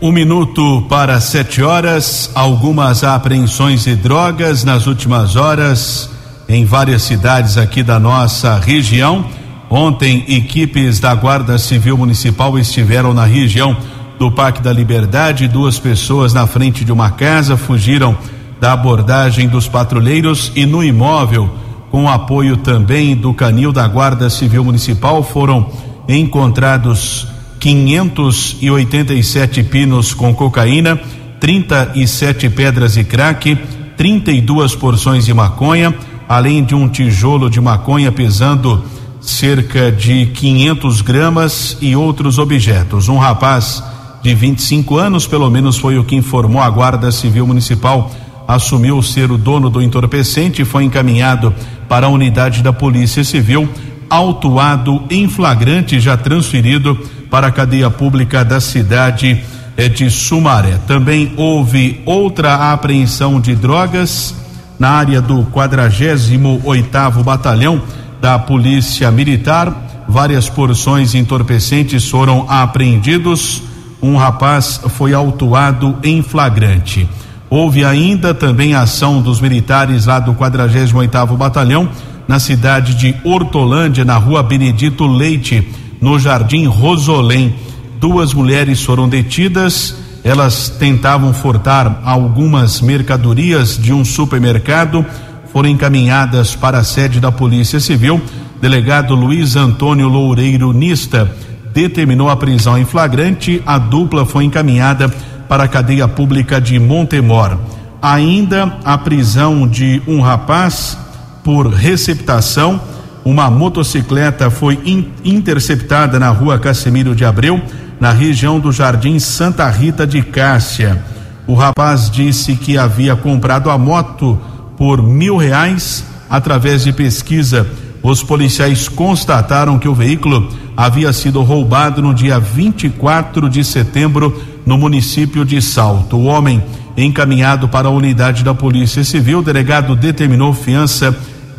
Um 0.00 0.12
minuto 0.12 0.82
para 0.90 1.18
sete 1.22 1.62
horas. 1.62 2.30
Algumas 2.34 3.02
apreensões 3.02 3.84
de 3.84 3.96
drogas 3.96 4.62
nas 4.62 4.86
últimas 4.86 5.36
horas 5.36 6.10
em 6.46 6.66
várias 6.66 7.02
cidades 7.02 7.56
aqui 7.56 7.82
da 7.82 7.98
nossa 7.98 8.58
região. 8.58 9.24
Ontem, 9.70 10.22
equipes 10.28 11.00
da 11.00 11.14
Guarda 11.14 11.56
Civil 11.56 11.96
Municipal 11.96 12.58
estiveram 12.58 13.14
na 13.14 13.24
região 13.24 13.74
do 14.18 14.30
Parque 14.30 14.60
da 14.60 14.70
Liberdade. 14.70 15.48
Duas 15.48 15.78
pessoas 15.78 16.34
na 16.34 16.46
frente 16.46 16.84
de 16.84 16.92
uma 16.92 17.12
casa 17.12 17.56
fugiram 17.56 18.14
da 18.60 18.74
abordagem 18.74 19.48
dos 19.48 19.66
patrulheiros 19.66 20.52
e 20.54 20.66
no 20.66 20.84
imóvel, 20.84 21.50
com 21.90 22.06
apoio 22.06 22.58
também 22.58 23.16
do 23.16 23.32
canil 23.32 23.72
da 23.72 23.88
Guarda 23.88 24.28
Civil 24.28 24.62
Municipal, 24.62 25.22
foram 25.22 25.70
encontrados 26.06 27.26
587 27.66 29.64
pinos 29.64 30.14
com 30.14 30.32
cocaína, 30.32 31.00
37 31.40 32.48
pedras 32.48 32.94
de 32.94 33.02
crack, 33.02 33.58
32 33.96 34.76
porções 34.76 35.26
de 35.26 35.34
maconha, 35.34 35.92
além 36.28 36.62
de 36.62 36.76
um 36.76 36.88
tijolo 36.88 37.50
de 37.50 37.60
maconha 37.60 38.12
pesando 38.12 38.84
cerca 39.20 39.90
de 39.90 40.26
500 40.26 41.00
gramas 41.00 41.76
e 41.80 41.96
outros 41.96 42.38
objetos. 42.38 43.08
Um 43.08 43.18
rapaz 43.18 43.82
de 44.22 44.32
25 44.32 44.96
anos, 44.96 45.26
pelo 45.26 45.50
menos 45.50 45.76
foi 45.76 45.98
o 45.98 46.04
que 46.04 46.14
informou 46.14 46.62
a 46.62 46.70
Guarda 46.70 47.10
Civil 47.10 47.48
Municipal, 47.48 48.12
assumiu 48.46 49.02
ser 49.02 49.32
o 49.32 49.36
dono 49.36 49.68
do 49.68 49.82
entorpecente 49.82 50.62
e 50.62 50.64
foi 50.64 50.84
encaminhado 50.84 51.52
para 51.88 52.06
a 52.06 52.10
unidade 52.10 52.62
da 52.62 52.72
Polícia 52.72 53.24
Civil, 53.24 53.68
autuado 54.08 55.02
em 55.10 55.28
flagrante, 55.28 55.98
já 55.98 56.16
transferido 56.16 56.96
para 57.36 57.48
a 57.48 57.52
cadeia 57.52 57.90
pública 57.90 58.42
da 58.42 58.62
cidade 58.62 59.44
eh, 59.76 59.90
de 59.90 60.08
Sumaré. 60.08 60.78
Também 60.86 61.34
houve 61.36 62.00
outra 62.06 62.72
apreensão 62.72 63.38
de 63.38 63.54
drogas 63.54 64.34
na 64.78 64.88
área 64.88 65.20
do 65.20 65.42
48 65.52 66.62
oitavo 66.64 67.22
Batalhão 67.22 67.82
da 68.22 68.38
Polícia 68.38 69.10
Militar. 69.10 69.70
Várias 70.08 70.48
porções 70.48 71.14
entorpecentes 71.14 72.08
foram 72.08 72.46
apreendidos. 72.48 73.62
Um 74.00 74.16
rapaz 74.16 74.80
foi 74.88 75.12
autuado 75.12 75.94
em 76.02 76.22
flagrante. 76.22 77.06
Houve 77.50 77.84
ainda 77.84 78.32
também 78.32 78.72
ação 78.72 79.20
dos 79.20 79.42
militares 79.42 80.06
lá 80.06 80.18
do 80.18 80.32
48 80.32 80.96
oitavo 80.96 81.36
Batalhão 81.36 81.86
na 82.26 82.38
cidade 82.38 82.94
de 82.94 83.14
Hortolândia, 83.22 84.06
na 84.06 84.16
rua 84.16 84.42
Benedito 84.42 85.06
Leite 85.06 85.84
no 86.06 86.20
Jardim 86.20 86.66
Rosolém. 86.66 87.52
Duas 87.98 88.32
mulheres 88.32 88.80
foram 88.80 89.08
detidas. 89.08 89.96
Elas 90.22 90.68
tentavam 90.68 91.34
furtar 91.34 92.00
algumas 92.04 92.80
mercadorias 92.80 93.76
de 93.76 93.92
um 93.92 94.04
supermercado. 94.04 95.04
Foram 95.52 95.68
encaminhadas 95.68 96.54
para 96.54 96.78
a 96.78 96.84
sede 96.84 97.18
da 97.18 97.32
Polícia 97.32 97.80
Civil. 97.80 98.20
Delegado 98.60 99.16
Luiz 99.16 99.56
Antônio 99.56 100.06
Loureiro 100.06 100.72
Nista 100.72 101.28
determinou 101.74 102.30
a 102.30 102.36
prisão 102.36 102.78
em 102.78 102.84
flagrante. 102.84 103.60
A 103.66 103.76
dupla 103.76 104.24
foi 104.24 104.44
encaminhada 104.44 105.08
para 105.48 105.64
a 105.64 105.68
cadeia 105.68 106.06
pública 106.06 106.60
de 106.60 106.78
Montemor. 106.78 107.58
Ainda 108.00 108.78
a 108.84 108.96
prisão 108.96 109.66
de 109.66 110.00
um 110.06 110.20
rapaz 110.20 110.96
por 111.42 111.66
receptação 111.66 112.80
uma 113.26 113.50
motocicleta 113.50 114.48
foi 114.50 114.78
in, 114.84 115.08
interceptada 115.24 116.16
na 116.16 116.28
rua 116.28 116.60
Casemiro 116.60 117.12
de 117.12 117.24
Abreu, 117.24 117.60
na 117.98 118.12
região 118.12 118.60
do 118.60 118.70
Jardim 118.70 119.18
Santa 119.18 119.68
Rita 119.68 120.06
de 120.06 120.22
Cássia. 120.22 121.02
O 121.44 121.54
rapaz 121.54 122.08
disse 122.08 122.54
que 122.54 122.78
havia 122.78 123.16
comprado 123.16 123.68
a 123.68 123.76
moto 123.76 124.38
por 124.76 125.02
mil 125.02 125.36
reais. 125.36 126.04
Através 126.30 126.84
de 126.84 126.92
pesquisa, 126.92 127.66
os 128.00 128.22
policiais 128.22 128.88
constataram 128.88 129.76
que 129.76 129.88
o 129.88 129.94
veículo 129.94 130.48
havia 130.76 131.12
sido 131.12 131.42
roubado 131.42 132.00
no 132.00 132.14
dia 132.14 132.38
24 132.38 133.48
de 133.50 133.64
setembro 133.64 134.40
no 134.64 134.78
município 134.78 135.44
de 135.44 135.60
Salto. 135.60 136.16
O 136.16 136.26
homem 136.26 136.62
encaminhado 136.96 137.68
para 137.68 137.88
a 137.88 137.92
unidade 137.92 138.44
da 138.44 138.54
Polícia 138.54 139.02
Civil, 139.02 139.40
o 139.40 139.42
delegado 139.42 139.96
determinou 139.96 140.54
fiança 140.54 141.16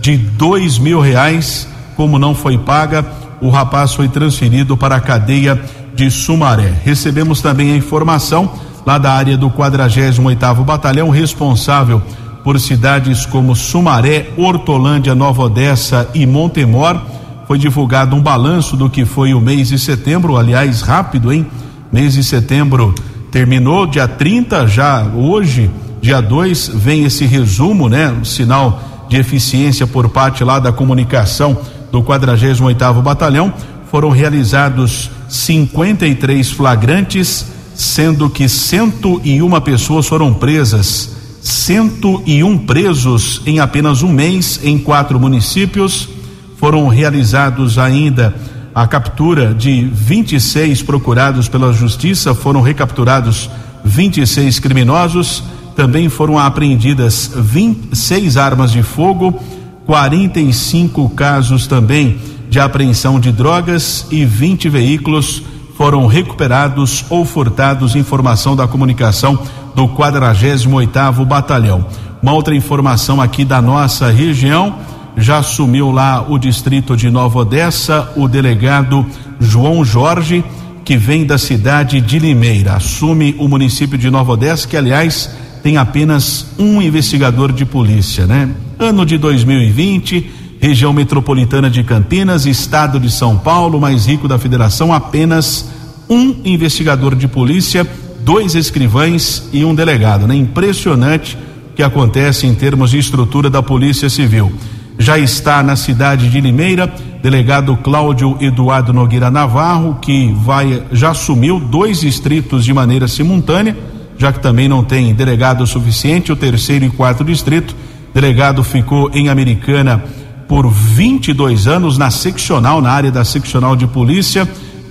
de 0.08 0.16
dois 0.16 0.80
mil 0.80 1.02
reais. 1.02 1.68
Como 1.98 2.18
não 2.18 2.34
foi 2.34 2.58
paga, 2.58 3.06
o 3.42 3.50
rapaz 3.50 3.94
foi 3.94 4.08
transferido 4.08 4.78
para 4.78 4.96
a 4.96 5.02
cadeia 5.02 5.62
de 5.94 6.10
Sumaré. 6.10 6.74
Recebemos 6.82 7.42
também 7.42 7.74
a 7.74 7.76
informação 7.76 8.54
lá 8.86 8.98
da 8.98 9.12
área 9.12 9.38
do 9.38 9.50
48 9.50 10.22
oitavo 10.24 10.64
Batalhão, 10.64 11.10
responsável 11.10 12.02
por 12.42 12.58
cidades 12.58 13.26
como 13.26 13.54
Sumaré, 13.54 14.30
Hortolândia, 14.38 15.14
Nova 15.14 15.42
Odessa 15.44 16.08
e 16.14 16.26
Montemor. 16.26 17.02
Foi 17.46 17.58
divulgado 17.58 18.16
um 18.16 18.22
balanço 18.22 18.78
do 18.78 18.90
que 18.90 19.04
foi 19.04 19.34
o 19.34 19.42
mês 19.42 19.68
de 19.68 19.78
setembro, 19.78 20.38
aliás, 20.38 20.80
rápido, 20.80 21.34
hein? 21.34 21.46
Mês 21.92 22.14
de 22.14 22.24
setembro 22.24 22.96
terminou, 23.30 23.86
dia 23.86 24.08
30, 24.08 24.68
já 24.68 25.04
hoje, 25.04 25.70
dia 26.00 26.22
2, 26.22 26.70
vem 26.76 27.04
esse 27.04 27.26
resumo, 27.26 27.90
né? 27.90 28.10
Um 28.10 28.24
sinal 28.24 28.87
de 29.08 29.18
eficiência 29.18 29.86
por 29.88 30.10
parte 30.10 30.44
lá 30.44 30.60
da 30.60 30.72
comunicação 30.72 31.58
do 31.92 32.02
48º 32.04 33.02
Batalhão. 33.02 33.54
Foram 33.90 34.10
realizados 34.10 35.10
53 35.30 36.52
flagrantes, 36.52 37.46
sendo 37.76 38.30
que 38.30 38.50
101 38.50 39.62
pessoas 39.62 40.08
foram 40.08 40.34
presas 40.34 41.18
101 41.48 42.58
presos 42.66 43.42
em 43.46 43.60
apenas 43.60 44.04
um 44.04 44.12
mês 44.12 44.60
em 44.64 44.78
quatro 44.78 45.18
municípios. 45.18 46.10
Foram 46.58 46.88
realizados 46.88 47.78
ainda 47.78 48.36
a 48.76 48.86
captura 48.86 49.54
de 49.54 49.90
26 49.92 50.84
procurados 50.84 51.48
pela 51.48 51.72
justiça, 51.72 52.36
foram 52.36 52.62
recapturados 52.62 53.50
26 53.84 54.60
criminosos. 54.60 55.42
Também 55.78 56.10
foram 56.10 56.40
apreendidas 56.40 57.32
26 57.36 58.36
armas 58.36 58.72
de 58.72 58.82
fogo, 58.82 59.40
45 59.86 61.08
casos 61.12 61.68
também 61.68 62.18
de 62.50 62.60
apreensão 62.60 63.20
de 63.20 63.32
drogas 63.32 64.08
e 64.10 64.26
20 64.26 64.70
veículos 64.70 65.44
foram 65.78 66.08
recuperados 66.08 67.06
ou 67.12 67.24
furtados. 67.24 67.96
Informação 67.96 68.56
da 68.56 68.68
comunicação 68.68 69.38
do 69.76 69.88
48º 69.90 71.24
Batalhão. 71.24 71.86
Uma 72.24 72.34
outra 72.34 72.56
informação 72.56 73.22
aqui 73.22 73.46
da 73.46 73.62
nossa 73.62 74.10
região, 74.10 74.78
já 75.16 75.38
assumiu 75.38 75.92
lá 75.92 76.26
o 76.28 76.40
distrito 76.40 76.98
de 76.98 77.12
Nova 77.12 77.38
Odessa 77.38 78.12
o 78.16 78.28
delegado 78.28 79.06
João 79.40 79.86
Jorge, 79.86 80.44
que 80.84 80.98
vem 80.98 81.24
da 81.24 81.38
cidade 81.38 82.02
de 82.02 82.18
Limeira. 82.18 82.74
Assume 82.74 83.36
o 83.38 83.48
município 83.48 83.96
de 83.96 84.10
Nova 84.10 84.32
Odessa, 84.32 84.68
que 84.68 84.76
aliás 84.76 85.30
tem 85.68 85.76
apenas 85.76 86.48
um 86.58 86.82
investigador 86.82 87.52
de 87.52 87.66
polícia, 87.66 88.26
né? 88.26 88.50
Ano 88.80 89.06
de 89.06 89.18
2020, 89.18 90.32
região 90.62 90.94
metropolitana 90.94 91.70
de 91.70 91.84
Campinas, 91.84 92.46
estado 92.46 92.98
de 93.02 93.12
São 93.12 93.38
Paulo, 93.38 93.78
mais 93.78 94.06
rico 94.06 94.30
da 94.30 94.40
federação, 94.40 94.94
apenas 94.94 95.70
um 96.10 96.38
investigador 96.46 97.16
de 97.16 97.28
polícia 97.28 97.86
dois 98.22 98.56
escrivães 98.56 99.50
e 99.52 99.66
um 99.66 99.76
delegado, 99.76 100.26
né? 100.26 100.38
Impressionante 100.38 101.38
o 101.74 101.76
que 101.76 101.84
acontece 101.84 102.48
em 102.48 102.56
termos 102.56 102.92
de 102.92 103.00
estrutura 103.00 103.50
da 103.50 103.62
Polícia 103.62 104.10
Civil. 104.10 104.50
Já 104.98 105.20
está 105.20 105.62
na 105.62 105.76
cidade 105.76 106.30
de 106.30 106.40
Limeira, 106.40 106.88
delegado 107.22 107.76
Cláudio 107.76 108.38
Eduardo 108.40 108.94
Nogueira 108.94 109.30
Navarro, 109.30 109.96
que 110.02 110.34
vai 110.46 110.82
já 110.94 111.10
assumiu 111.10 111.60
dois 111.60 112.00
distritos 112.00 112.64
de 112.64 112.74
maneira 112.74 113.06
simultânea, 113.06 113.76
já 114.18 114.32
que 114.32 114.40
também 114.40 114.68
não 114.68 114.84
tem 114.84 115.14
delegado 115.14 115.66
suficiente, 115.68 116.32
o 116.32 116.36
terceiro 116.36 116.86
e 116.86 116.90
quarto 116.90 117.24
distrito. 117.24 117.76
Delegado 118.14 118.64
ficou 118.64 119.12
em 119.14 119.30
Americana 119.30 120.04
por 120.48 120.70
22 120.70 121.68
anos 121.68 121.98
na 121.98 122.10
seccional, 122.10 122.82
na 122.82 122.92
área 122.92 123.12
da 123.12 123.24
seccional 123.24 123.76
de 123.76 123.86
polícia 123.86 124.48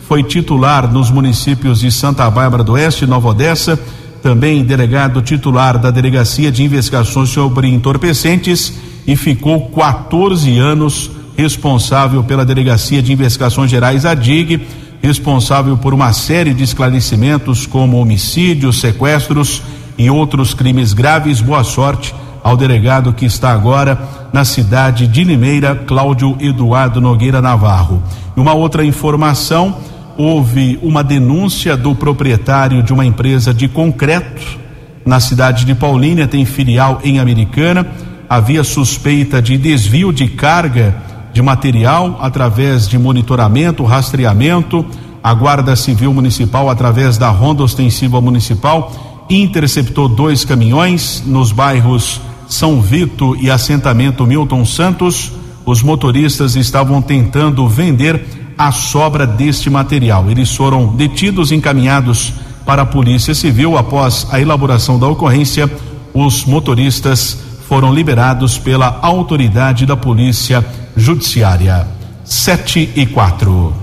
foi 0.07 0.23
titular 0.23 0.91
nos 0.91 1.11
municípios 1.11 1.81
de 1.81 1.91
Santa 1.91 2.31
Bárbara 2.31 2.63
do 2.63 2.73
Oeste 2.73 3.05
Nova 3.07 3.29
Odessa, 3.29 3.79
também 4.23 4.63
delegado 4.63 5.21
titular 5.21 5.79
da 5.79 5.91
Delegacia 5.91 6.51
de 6.51 6.63
Investigações 6.63 7.29
sobre 7.29 7.67
Entorpecentes 7.67 8.73
e 9.05 9.17
ficou 9.17 9.69
14 9.71 10.59
anos 10.59 11.11
responsável 11.37 12.23
pela 12.23 12.45
Delegacia 12.45 13.03
de 13.03 13.13
Investigações 13.13 13.69
Gerais, 13.69 14.07
a 14.07 14.15
DIG, 14.15 14.61
responsável 15.03 15.77
por 15.77 15.95
uma 15.95 16.13
série 16.13 16.55
de 16.55 16.65
esclarecimentos 16.65 17.67
como 17.67 18.01
homicídios, 18.01 18.81
sequestros 18.81 19.63
e 19.99 20.11
outros 20.11 20.55
crimes 20.55 20.93
graves. 20.93 21.41
Boa 21.41 21.65
sorte 21.65 22.15
ao 22.43 22.57
delegado 22.57 23.13
que 23.13 23.25
está 23.25 23.51
agora 23.53 23.99
na 24.33 24.45
cidade 24.45 25.07
de 25.07 25.25
Limeira, 25.25 25.75
Cláudio 25.75 26.37
Eduardo 26.41 27.01
Nogueira 27.01 27.43
Navarro. 27.43 28.03
Uma 28.37 28.55
outra 28.55 28.85
informação 28.85 29.77
houve 30.17 30.79
uma 30.83 31.03
denúncia 31.03 31.77
do 31.77 31.95
proprietário 31.95 32.83
de 32.83 32.93
uma 32.93 33.05
empresa 33.05 33.53
de 33.53 33.69
concreto 33.69 34.59
na 35.07 35.21
cidade 35.21 35.65
de 35.65 35.75
Paulínia, 35.75 36.27
tem 36.27 36.45
filial 36.45 37.01
em 37.05 37.21
Americana. 37.21 37.87
Havia 38.29 38.65
suspeita 38.65 39.41
de 39.41 39.57
desvio 39.57 40.13
de 40.13 40.27
carga 40.27 40.97
de 41.37 41.43
material 41.43 42.17
através 42.23 42.89
de 42.89 42.99
monitoramento, 42.99 43.85
rastreamento. 43.85 44.87
A 45.23 45.35
Guarda 45.35 45.77
Civil 45.77 46.15
Municipal, 46.15 46.71
através 46.71 47.19
da 47.19 47.29
Ronda 47.29 47.63
Ostensiva 47.63 48.19
Municipal, 48.23 48.91
interceptou 49.29 50.09
dois 50.09 50.47
caminhões 50.47 51.23
nos 51.27 51.53
bairros 51.53 52.23
São 52.49 52.81
Vito 52.81 53.37
e 53.37 53.51
assentamento 53.51 54.27
Milton 54.27 54.65
Santos. 54.65 55.31
Os 55.67 55.83
motoristas 55.83 56.57
estavam 56.57 57.03
tentando 57.03 57.69
vender 57.69 58.55
a 58.57 58.73
sobra 58.73 59.27
deste 59.27 59.69
material. 59.69 60.31
Eles 60.31 60.55
foram 60.55 60.87
detidos 60.87 61.51
e 61.51 61.57
encaminhados 61.57 62.33
para 62.65 62.81
a 62.81 62.87
Polícia 62.87 63.35
Civil. 63.35 63.77
Após 63.77 64.27
a 64.31 64.41
elaboração 64.41 64.99
da 64.99 65.07
ocorrência, 65.07 65.71
os 66.15 66.47
motoristas 66.47 67.37
foram 67.69 67.93
liberados 67.93 68.57
pela 68.57 69.01
autoridade 69.03 69.85
da 69.85 69.99
Polícia 69.99 70.65
Judiciária. 70.97 71.87
7 72.25 72.91
e 72.97 73.07
4. 73.07 73.77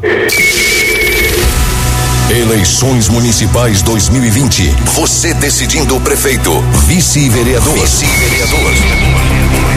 Eleições 2.29 3.07
Municipais 3.07 3.83
2020. 3.83 4.63
Você 4.95 5.33
decidindo 5.35 5.95
o 5.95 6.01
prefeito, 6.01 6.51
vice-vereador. 6.87 7.77
Vice-vereador. 7.77 8.73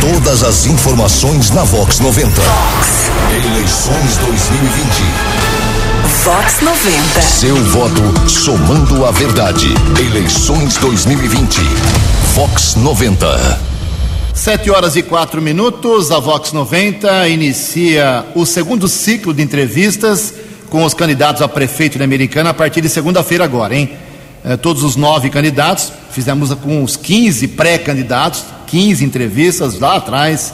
Todas 0.00 0.42
as 0.42 0.64
informações 0.66 1.50
na 1.50 1.62
Vox 1.64 2.00
90. 2.00 2.40
Vox. 2.40 3.10
Eleições 3.44 4.16
2020. 4.16 5.36
Vox 6.24 6.60
90. 6.62 7.22
Seu 7.22 7.56
voto 7.66 8.30
somando 8.30 9.04
a 9.04 9.10
verdade. 9.10 9.68
Eleições 10.00 10.76
2020. 10.78 11.60
Vox 12.34 12.76
90. 12.76 13.75
Sete 14.36 14.70
horas 14.70 14.94
e 14.96 15.02
quatro 15.02 15.40
minutos, 15.40 16.12
a 16.12 16.20
Vox 16.20 16.52
90 16.52 17.26
inicia 17.26 18.22
o 18.34 18.44
segundo 18.44 18.86
ciclo 18.86 19.32
de 19.32 19.42
entrevistas 19.42 20.34
com 20.68 20.84
os 20.84 20.92
candidatos 20.92 21.40
a 21.40 21.48
prefeito 21.48 21.96
de 21.96 22.04
Americana 22.04 22.50
a 22.50 22.54
partir 22.54 22.82
de 22.82 22.88
segunda-feira 22.90 23.44
agora, 23.44 23.74
hein? 23.74 23.92
Eh, 24.44 24.58
todos 24.58 24.84
os 24.84 24.94
nove 24.94 25.30
candidatos, 25.30 25.90
fizemos 26.10 26.52
com 26.52 26.84
os 26.84 26.96
15 26.96 27.48
pré-candidatos, 27.48 28.44
15 28.66 29.06
entrevistas 29.06 29.80
lá 29.80 29.96
atrás, 29.96 30.52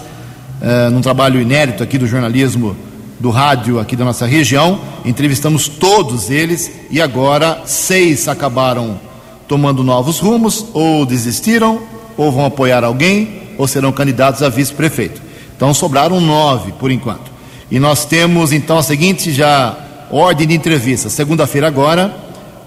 eh, 0.63 0.89
num 0.89 1.01
trabalho 1.01 1.41
inédito 1.41 1.83
aqui 1.83 1.99
do 1.99 2.07
jornalismo 2.07 2.77
do 3.19 3.31
rádio 3.31 3.81
aqui 3.81 3.97
da 3.97 4.05
nossa 4.05 4.27
região. 4.27 4.81
Entrevistamos 5.05 5.67
todos 5.67 6.31
eles 6.31 6.71
e 6.89 7.03
agora 7.03 7.63
seis 7.67 8.29
acabaram 8.29 8.99
tomando 9.49 9.83
novos 9.83 10.21
rumos, 10.21 10.67
ou 10.73 11.05
desistiram, 11.05 11.83
ou 12.17 12.31
vão 12.31 12.47
apoiar 12.47 12.85
alguém, 12.85 13.42
ou 13.59 13.67
serão 13.67 13.93
candidatos 13.93 14.43
a 14.43 14.49
vice-prefeito. 14.49 15.21
Então 15.57 15.73
sobraram 15.73 16.21
nove 16.21 16.73
por 16.73 16.91
enquanto. 16.91 17.31
E 17.71 17.79
nós 17.79 18.05
temos 18.05 18.53
então 18.53 18.79
a 18.79 18.83
seguinte 18.83 19.33
já 19.33 19.77
ordem 20.11 20.47
de 20.47 20.55
entrevista. 20.55 21.09
Segunda-feira 21.09 21.67
agora, 21.67 22.15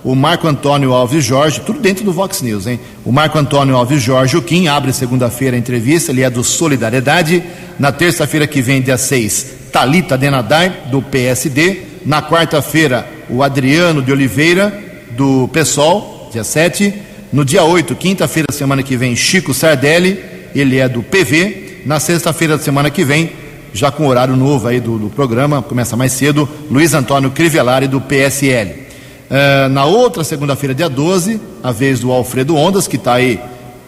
o 0.03 0.15
Marco 0.15 0.47
Antônio 0.47 0.93
Alves 0.93 1.23
Jorge, 1.23 1.61
tudo 1.61 1.79
dentro 1.79 2.05
do 2.05 2.13
Vox 2.13 2.41
News, 2.41 2.67
hein? 2.67 2.79
O 3.03 3.11
Marco 3.11 3.37
Antônio 3.37 3.75
Alves 3.75 4.01
Jorge, 4.01 4.37
o 4.37 4.41
Kim, 4.41 4.67
abre 4.67 4.93
segunda-feira 4.93 5.55
a 5.55 5.59
entrevista, 5.59 6.11
ele 6.11 6.21
é 6.21 6.29
do 6.29 6.43
Solidariedade. 6.43 7.43
Na 7.79 7.91
terça-feira 7.91 8.45
que 8.45 8.61
vem, 8.61 8.81
dia 8.81 8.97
6, 8.97 9.47
Talita 9.71 10.17
Denadai, 10.17 10.69
do 10.91 11.01
PSD. 11.01 11.81
Na 12.05 12.21
quarta-feira, 12.21 13.07
o 13.29 13.41
Adriano 13.41 14.01
de 14.01 14.11
Oliveira, 14.11 14.71
do 15.11 15.47
PSOL, 15.47 16.29
dia 16.31 16.43
7. 16.43 16.93
No 17.33 17.43
dia 17.43 17.63
8, 17.63 17.95
quinta-feira, 17.95 18.47
semana 18.51 18.83
que 18.83 18.95
vem, 18.95 19.15
Chico 19.15 19.53
Sardelli, 19.53 20.19
ele 20.55 20.77
é 20.77 20.87
do 20.87 21.03
PV. 21.03 21.81
Na 21.85 21.99
sexta-feira 21.99 22.57
da 22.57 22.63
semana 22.63 22.89
que 22.89 23.03
vem, 23.03 23.31
já 23.73 23.91
com 23.91 24.07
horário 24.07 24.35
novo 24.35 24.67
aí 24.67 24.79
do, 24.79 24.97
do 24.97 25.09
programa, 25.09 25.61
começa 25.61 25.97
mais 25.97 26.13
cedo, 26.13 26.49
Luiz 26.71 26.93
Antônio 26.93 27.29
Crivellari, 27.29 27.87
do 27.87 27.99
PSL. 27.99 28.71
Uh, 28.71 29.69
na 29.69 29.85
outra 29.85 30.23
segunda-feira, 30.23 30.73
dia 30.73 30.89
12, 30.89 31.39
a 31.61 31.71
vez 31.71 31.99
do 31.99 32.11
Alfredo 32.11 32.55
Ondas, 32.55 32.87
que 32.87 32.95
está 32.95 33.15
aí, 33.15 33.39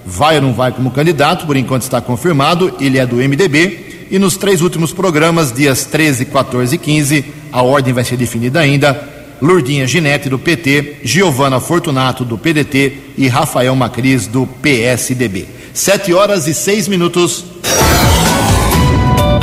vai 0.06 0.36
ou 0.36 0.42
não 0.42 0.54
vai 0.54 0.72
como 0.72 0.92
candidato, 0.92 1.46
por 1.46 1.56
enquanto 1.56 1.84
está 1.84 2.02
confirmado, 2.02 2.74
ele 2.80 2.98
é 2.98 3.06
do 3.06 3.16
MDB. 3.16 4.08
E 4.12 4.20
nos 4.20 4.38
três 4.38 4.62
últimos 4.62 4.94
programas, 4.94 5.52
dias 5.52 5.86
13, 5.86 6.26
14 6.26 6.76
e 6.76 6.78
15, 6.78 7.26
a 7.52 7.62
ordem 7.62 7.94
vai 7.94 8.04
ser 8.04 8.18
definida 8.18 8.60
ainda. 8.60 9.18
Lourdinha 9.42 9.86
Ginete, 9.86 10.30
do 10.30 10.40
PT, 10.40 10.98
Giovana 11.04 11.60
Fortunato, 11.60 12.26
do 12.26 12.38
PDT 12.38 12.94
e 13.18 13.28
Rafael 13.28 13.76
Macris, 13.76 14.28
do 14.28 14.48
PSDB. 14.48 15.57
Sete 15.78 16.12
horas 16.12 16.48
e 16.48 16.56
seis 16.56 16.88
minutos. 16.88 17.46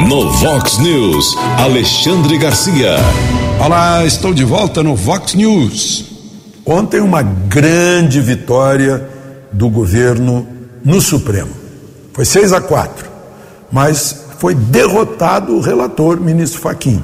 No 0.09 0.33
Vox 0.33 0.79
News, 0.79 1.37
Alexandre 1.61 2.37
Garcia. 2.39 2.97
Olá, 3.65 4.05
estou 4.05 4.35
de 4.35 4.43
volta 4.43 4.83
no 4.83 4.97
Vox 4.97 5.35
News. 5.35 6.07
Ontem, 6.67 6.99
uma 6.99 7.23
grande 7.23 8.21
vitória 8.21 9.09
do 9.53 9.71
governo 9.71 10.45
no 10.85 11.01
Supremo. 11.01 11.53
Foi 12.13 12.25
6 12.25 12.53
a 12.53 12.61
4, 12.61 13.09
mas 13.71 14.25
foi 14.41 14.57
derrotado 14.57 15.55
o 15.55 15.61
relator, 15.61 16.21
ministro 16.21 16.61
Faquim. 16.61 17.01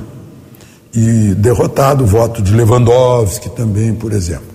E 0.93 1.37
derrotado 1.37 2.03
o 2.03 2.07
voto 2.07 2.43
de 2.43 2.53
Lewandowski 2.53 3.49
também, 3.51 3.95
por 3.95 4.12
exemplo. 4.12 4.49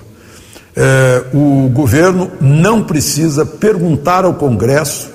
É, 0.76 1.24
o 1.34 1.70
governo 1.70 2.30
não 2.42 2.84
precisa 2.84 3.46
perguntar 3.46 4.26
ao 4.26 4.34
Congresso 4.34 5.10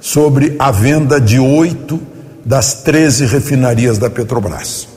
sobre 0.00 0.54
a 0.58 0.70
venda 0.70 1.20
de 1.20 1.38
oito 1.38 2.00
das 2.44 2.74
13 2.82 3.26
refinarias 3.26 3.98
da 3.98 4.08
Petrobras. 4.08 4.88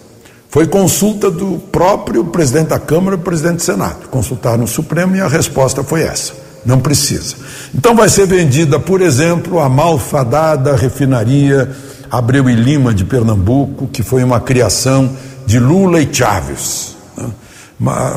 Foi 0.49 0.68
consulta 0.68 1.32
do 1.32 1.57
próprio 1.72 2.26
presidente 2.26 2.68
da 2.68 2.80
Câmara 2.80 3.18
e 3.18 3.20
presidente 3.20 3.55
do 3.55 3.61
Senado. 3.64 4.07
Consultaram 4.09 4.66
o 4.66 4.68
Supremo 4.68 5.16
e 5.16 5.20
a 5.20 5.28
resposta 5.28 5.84
foi 5.84 6.03
essa. 6.03 6.34
Não 6.64 6.80
precisa. 6.80 7.36
Então 7.74 7.95
vai 7.95 8.07
ser 8.07 8.28
vendida, 8.28 8.80
por 8.80 9.01
exemplo, 9.01 9.59
a 9.59 9.68
malfadada 9.68 10.76
refinaria 10.76 11.72
Abreu 12.09 12.47
e 12.47 12.53
Lima 12.53 12.93
de 12.93 13.03
Pernambuco, 13.03 13.88
que 13.88 14.03
foi 14.03 14.24
uma 14.24 14.39
criação 14.39 15.09
de 15.45 15.59
Lula 15.59 15.99
e 15.99 16.14
Chaves. 16.14 16.95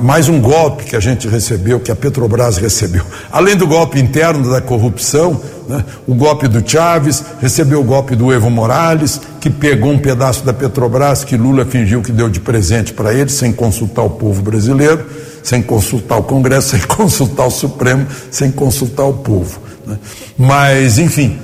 Mais 0.00 0.28
um 0.28 0.40
golpe 0.40 0.84
que 0.84 0.94
a 0.94 1.00
gente 1.00 1.26
recebeu, 1.26 1.80
que 1.80 1.90
a 1.90 1.96
Petrobras 1.96 2.56
recebeu. 2.56 3.04
Além 3.32 3.56
do 3.56 3.66
golpe 3.66 3.98
interno 3.98 4.48
da 4.48 4.60
corrupção, 4.60 5.40
né, 5.68 5.84
o 6.06 6.14
golpe 6.14 6.46
do 6.46 6.62
Chaves, 6.64 7.24
recebeu 7.40 7.80
o 7.80 7.82
golpe 7.82 8.14
do 8.14 8.32
Evo 8.32 8.48
Morales, 8.48 9.20
que 9.40 9.50
pegou 9.50 9.90
um 9.90 9.98
pedaço 9.98 10.44
da 10.44 10.52
Petrobras 10.52 11.24
que 11.24 11.36
Lula 11.36 11.64
fingiu 11.64 12.00
que 12.00 12.12
deu 12.12 12.28
de 12.28 12.38
presente 12.38 12.92
para 12.92 13.12
ele, 13.12 13.28
sem 13.28 13.52
consultar 13.52 14.02
o 14.04 14.10
povo 14.10 14.40
brasileiro, 14.40 15.04
sem 15.42 15.60
consultar 15.60 16.18
o 16.18 16.22
Congresso, 16.22 16.68
sem 16.78 16.80
consultar 16.82 17.46
o 17.46 17.50
Supremo, 17.50 18.06
sem 18.30 18.52
consultar 18.52 19.06
o 19.06 19.14
povo. 19.14 19.60
Né. 19.84 19.98
Mas, 20.38 21.00
enfim, 21.00 21.40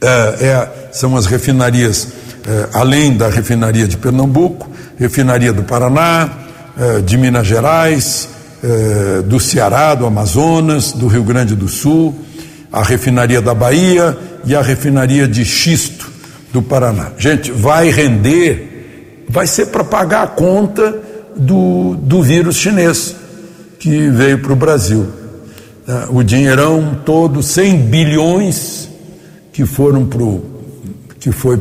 é, 0.00 0.08
é, 0.40 0.68
são 0.92 1.14
as 1.14 1.26
refinarias, 1.26 2.08
é, 2.48 2.68
além 2.72 3.14
da 3.14 3.28
refinaria 3.28 3.86
de 3.86 3.98
Pernambuco, 3.98 4.70
refinaria 4.98 5.52
do 5.52 5.62
Paraná, 5.62 6.38
de 7.04 7.16
Minas 7.16 7.46
Gerais, 7.46 8.28
eh, 8.64 9.22
do 9.22 9.40
Ceará, 9.40 9.92
do 9.92 10.06
Amazonas, 10.06 10.92
do 10.92 11.08
Rio 11.08 11.24
Grande 11.24 11.56
do 11.56 11.66
Sul, 11.66 12.14
a 12.72 12.82
refinaria 12.82 13.42
da 13.42 13.52
Bahia 13.52 14.16
e 14.44 14.54
a 14.54 14.62
refinaria 14.62 15.26
de 15.26 15.44
Xisto 15.44 16.08
do 16.52 16.62
Paraná. 16.62 17.10
Gente, 17.18 17.50
vai 17.50 17.90
render, 17.90 19.24
vai 19.28 19.48
ser 19.48 19.66
para 19.66 19.82
pagar 19.82 20.22
a 20.22 20.26
conta 20.28 20.96
do, 21.34 21.96
do 21.96 22.22
vírus 22.22 22.54
chinês 22.54 23.16
que 23.80 24.08
veio 24.10 24.38
para 24.38 24.52
o 24.52 24.56
Brasil. 24.56 25.08
Eh, 25.88 26.06
o 26.10 26.22
dinheirão 26.22 27.00
todo, 27.04 27.42
100 27.42 27.78
bilhões 27.78 28.88
que 29.52 29.66
foram 29.66 30.06
pro, 30.06 30.40
que 31.18 31.32
foi 31.32 31.60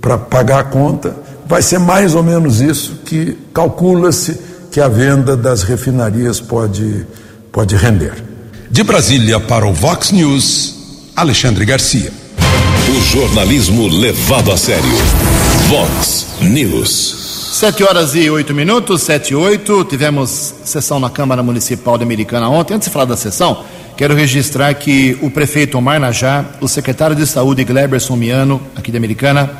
para 0.00 0.18
pagar 0.18 0.60
a 0.60 0.64
conta 0.64 1.25
vai 1.46 1.62
ser 1.62 1.78
mais 1.78 2.14
ou 2.14 2.22
menos 2.22 2.60
isso 2.60 3.00
que 3.04 3.36
calcula-se 3.54 4.38
que 4.70 4.80
a 4.80 4.88
venda 4.88 5.36
das 5.36 5.62
refinarias 5.62 6.40
pode, 6.40 7.06
pode 7.50 7.76
render. 7.76 8.14
De 8.70 8.82
Brasília 8.82 9.40
para 9.40 9.66
o 9.66 9.72
Vox 9.72 10.10
News, 10.10 11.12
Alexandre 11.14 11.64
Garcia. 11.64 12.12
O 12.88 13.00
jornalismo 13.00 13.88
levado 13.88 14.52
a 14.52 14.56
sério. 14.56 14.84
Vox 15.68 16.26
News. 16.40 17.26
Sete 17.52 17.82
horas 17.82 18.14
e 18.14 18.28
oito 18.28 18.52
minutos, 18.52 19.02
sete 19.02 19.30
e 19.30 19.34
oito. 19.34 19.84
Tivemos 19.84 20.54
sessão 20.64 21.00
na 21.00 21.08
Câmara 21.08 21.42
Municipal 21.42 21.96
de 21.96 22.04
Americana 22.04 22.48
ontem. 22.50 22.74
Antes 22.74 22.88
de 22.88 22.92
falar 22.92 23.06
da 23.06 23.16
sessão, 23.16 23.64
quero 23.96 24.14
registrar 24.14 24.74
que 24.74 25.16
o 25.22 25.30
prefeito 25.30 25.78
Omar 25.78 25.98
Najá, 25.98 26.44
o 26.60 26.68
secretário 26.68 27.16
de 27.16 27.26
saúde 27.26 27.64
Gleberson 27.64 28.14
Miano, 28.14 28.60
aqui 28.76 28.90
de 28.90 28.98
Americana, 28.98 29.50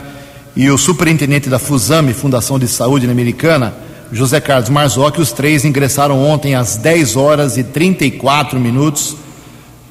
e 0.56 0.70
o 0.70 0.78
superintendente 0.78 1.50
da 1.50 1.58
Fusame, 1.58 2.14
Fundação 2.14 2.58
de 2.58 2.66
Saúde 2.66 3.08
Americana, 3.08 3.74
José 4.10 4.40
Carlos 4.40 4.70
Marzocchi, 4.70 5.20
os 5.20 5.30
três 5.30 5.66
ingressaram 5.66 6.18
ontem 6.24 6.54
às 6.54 6.78
10 6.78 7.14
horas 7.14 7.58
e 7.58 7.62
34 7.62 8.58
minutos 8.58 9.16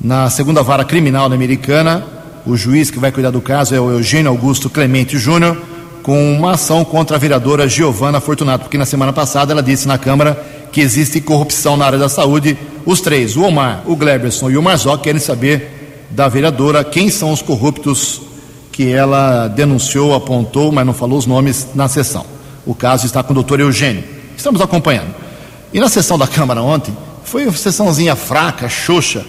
na 0.01 0.28
segunda 0.30 0.63
vara 0.63 0.84
criminal 0.84 1.30
da 1.30 1.36
Americana. 1.36 2.03
O 2.47 2.57
juiz 2.57 2.89
que 2.89 2.97
vai 2.97 3.11
cuidar 3.11 3.30
do 3.30 3.41
caso 3.41 3.76
é 3.76 3.80
o 3.80 3.91
Eugênio 3.91 4.32
Augusto 4.32 4.68
Clemente 4.68 5.20
Júnior, 5.20 5.55
com 6.01 6.34
uma 6.34 6.53
ação 6.53 6.84
contra 6.84 7.16
a 7.16 7.20
vereadora 7.20 7.68
Giovana 7.68 8.20
Fortunato, 8.20 8.63
porque 8.63 8.78
na 8.78 8.86
semana 8.86 9.13
passada 9.13 9.51
ela 9.51 9.61
disse 9.61 9.88
na 9.88 9.99
Câmara 9.99 10.43
que 10.72 10.82
existe 10.82 11.22
corrupção 11.22 11.78
na 11.78 11.86
área 11.86 11.99
da 11.99 12.09
saúde. 12.09 12.57
Os 12.86 13.01
três, 13.01 13.38
o 13.38 13.43
Omar, 13.43 13.84
o 13.86 13.95
Gleberson 13.95 14.49
e 14.49 14.57
o 14.57 14.63
Marzocchi, 14.63 15.03
querem 15.03 15.22
saber 15.22 16.07
da 16.09 16.28
vereadora 16.28 16.84
quem 16.84 17.09
são 17.11 17.32
os 17.32 17.41
corruptos 17.43 18.35
que 18.76 18.91
ela 18.91 19.47
denunciou, 19.47 20.13
apontou, 20.13 20.69
mas 20.69 20.86
não 20.86 20.93
falou 20.93 21.17
os 21.17 21.26
nomes 21.26 21.69
na 21.73 21.88
sessão. 21.88 22.26
O 22.65 22.76
caso 22.76 23.05
está 23.05 23.23
com 23.23 23.32
o 23.32 23.34
doutor 23.34 23.61
Eugênio. 23.61 24.03
Estamos 24.36 24.59
acompanhando. 24.59 25.15
E 25.73 25.80
na 25.80 25.88
sessão 25.88 26.17
da 26.17 26.28
Câmara 26.28 26.61
ontem, 26.61 26.93
foi 27.23 27.45
uma 27.45 27.53
sessãozinha 27.53 28.17
fraca, 28.17 28.67
xoxa, 28.67 29.26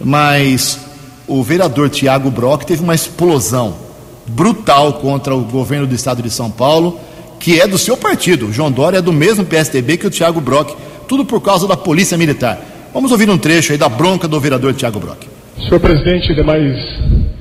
mas 0.00 0.78
o 1.26 1.42
vereador 1.42 1.90
Tiago 1.90 2.30
Brock 2.30 2.62
teve 2.62 2.80
uma 2.80 2.94
explosão 2.94 3.74
brutal 4.24 4.92
contra 4.94 5.34
o 5.34 5.40
governo 5.40 5.88
do 5.88 5.94
estado 5.94 6.22
de 6.22 6.30
São 6.30 6.48
Paulo, 6.48 7.00
que 7.40 7.60
é 7.60 7.66
do 7.66 7.78
seu 7.78 7.96
partido. 7.96 8.46
O 8.46 8.52
João 8.52 8.70
Dória 8.70 8.98
é 8.98 9.02
do 9.02 9.12
mesmo 9.12 9.44
PSDB 9.44 9.96
que 9.96 10.06
o 10.06 10.10
Tiago 10.10 10.40
Brock, 10.40 10.76
tudo 11.08 11.24
por 11.24 11.40
causa 11.40 11.66
da 11.66 11.76
Polícia 11.76 12.16
Militar. 12.16 12.60
Vamos 12.94 13.10
ouvir 13.10 13.28
um 13.28 13.36
trecho 13.36 13.72
aí 13.72 13.78
da 13.78 13.88
bronca 13.88 14.28
do 14.28 14.38
vereador 14.38 14.74
Tiago 14.74 15.00
Brock. 15.00 15.24
Senhor 15.58 15.80
presidente 15.80 16.30
e 16.30 16.36
demais 16.36 16.76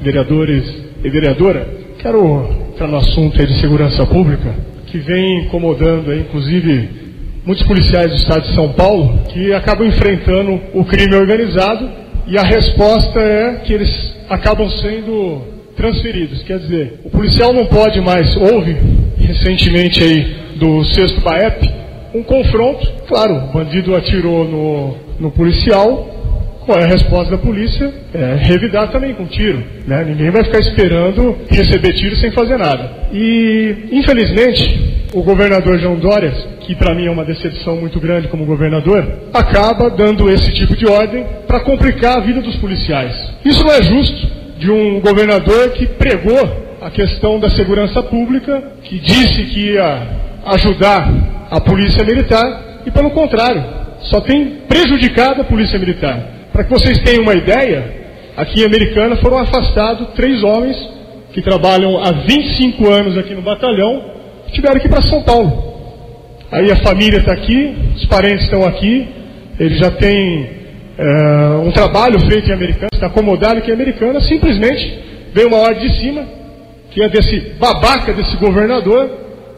vereadores 0.02 0.85
e 1.06 1.10
vereadora, 1.12 1.68
quero 2.00 2.50
entrar 2.74 2.88
no 2.88 2.98
assunto 2.98 3.38
de 3.38 3.60
segurança 3.60 4.04
pública, 4.08 4.56
que 4.88 4.98
vem 4.98 5.44
incomodando, 5.44 6.12
inclusive, 6.12 6.90
muitos 7.46 7.64
policiais 7.68 8.10
do 8.10 8.18
estado 8.18 8.42
de 8.48 8.56
São 8.56 8.74
Paulo, 8.74 9.20
que 9.30 9.54
acabam 9.54 9.88
enfrentando 9.88 10.60
o 10.74 10.84
crime 10.84 11.16
organizado 11.16 11.88
e 12.26 12.40
a 12.40 12.42
resposta 12.42 13.20
é 13.20 13.62
que 13.64 13.72
eles 13.72 14.16
acabam 14.28 14.68
sendo 14.68 15.44
transferidos. 15.76 16.42
Quer 16.42 16.58
dizer, 16.58 17.02
o 17.04 17.12
policial 17.12 17.54
não 17.54 17.68
pode 17.68 18.02
mais, 18.02 18.36
houve 18.36 18.76
recentemente 19.20 20.04
aí 20.04 20.36
do 20.56 20.84
sexto 20.86 21.22
BAEP, 21.22 21.70
um 22.16 22.24
confronto, 22.24 22.92
claro, 23.08 23.36
o 23.36 23.54
bandido 23.54 23.96
atirou 23.96 24.44
no, 24.44 24.96
no 25.20 25.30
policial, 25.30 26.15
qual 26.66 26.80
é 26.80 26.84
a 26.84 26.88
resposta 26.88 27.32
da 27.32 27.38
polícia? 27.38 27.94
É 28.14 28.36
revidar 28.36 28.92
também 28.92 29.14
com 29.14 29.26
tiro. 29.26 29.64
Né? 29.86 30.04
Ninguém 30.04 30.32
vai 30.32 30.44
ficar 30.44 30.60
esperando 30.60 31.38
receber 31.50 31.94
tiro 31.94 32.16
sem 32.16 32.32
fazer 32.32 32.58
nada. 32.58 32.90
E, 33.14 33.88
infelizmente, 33.92 35.08
o 35.14 35.22
governador 35.22 35.78
João 35.80 35.98
Dória, 35.98 36.32
que 36.62 36.76
para 36.76 36.96
mim 36.96 37.06
é 37.06 37.12
uma 37.12 37.24
decepção 37.24 37.76
muito 37.78 38.00
grande 38.00 38.28
como 38.28 38.46
governador, 38.46 39.08
acaba 39.34 39.90
dando 39.90 40.30
esse 40.30 40.52
tipo 40.54 40.76
de 40.76 40.88
ordem 40.88 41.26
para 41.48 41.60
complicar 41.60 42.18
a 42.18 42.22
vida 42.22 42.42
dos 42.42 42.56
policiais. 42.58 43.16
Isso 43.46 43.64
não 43.64 43.72
é 43.72 43.84
justo 43.84 44.28
de 44.58 44.72
um 44.72 45.00
governador 45.00 45.70
que 45.72 45.86
pregou 45.86 46.66
a 46.82 46.90
questão 46.90 47.40
da 47.40 47.50
segurança 47.50 48.02
pública, 48.04 48.62
que 48.84 49.00
disse 49.00 49.44
que 49.46 49.72
ia 49.74 50.08
ajudar 50.48 51.48
a 51.50 51.62
polícia 51.62 52.04
militar 52.04 52.82
e, 52.86 52.92
pelo 52.92 53.12
contrário, 53.12 53.64
só 54.02 54.20
tem 54.22 54.62
prejudicado 54.68 55.42
a 55.42 55.46
polícia 55.46 55.80
militar. 55.80 56.35
Para 56.56 56.64
que 56.64 56.72
vocês 56.72 57.00
tenham 57.00 57.24
uma 57.24 57.34
ideia, 57.34 57.84
aqui 58.38 58.62
em 58.62 58.66
Americana 58.66 59.18
foram 59.18 59.40
afastados 59.40 60.14
três 60.16 60.42
homens 60.42 60.78
que 61.34 61.42
trabalham 61.42 62.02
há 62.02 62.12
25 62.14 62.90
anos 62.90 63.18
aqui 63.18 63.36
no 63.36 63.42
batalhão, 63.42 64.02
que 64.46 64.54
tiveram 64.54 64.80
que 64.80 64.88
ir 64.88 64.90
para 64.90 65.02
São 65.02 65.22
Paulo. 65.22 65.52
Aí 66.50 66.72
a 66.72 66.78
família 66.78 67.18
está 67.18 67.34
aqui, 67.34 67.76
os 67.98 68.06
parentes 68.06 68.46
estão 68.46 68.64
aqui, 68.64 69.06
ele 69.60 69.76
já 69.76 69.92
tem 69.92 70.50
é, 70.98 71.06
um 71.62 71.72
trabalho 71.74 72.22
feito 72.22 72.50
em 72.50 72.54
Americana, 72.54 72.90
está 72.94 73.08
acomodado 73.08 73.58
aqui 73.58 73.70
em 73.70 73.74
Americana, 73.74 74.22
simplesmente 74.22 74.98
veio 75.34 75.50
uma 75.50 75.58
ordem 75.58 75.90
de 75.90 76.00
cima, 76.00 76.24
que 76.90 77.04
é 77.04 77.10
desse 77.10 77.38
babaca 77.60 78.14
desse 78.14 78.38
governador, 78.38 79.10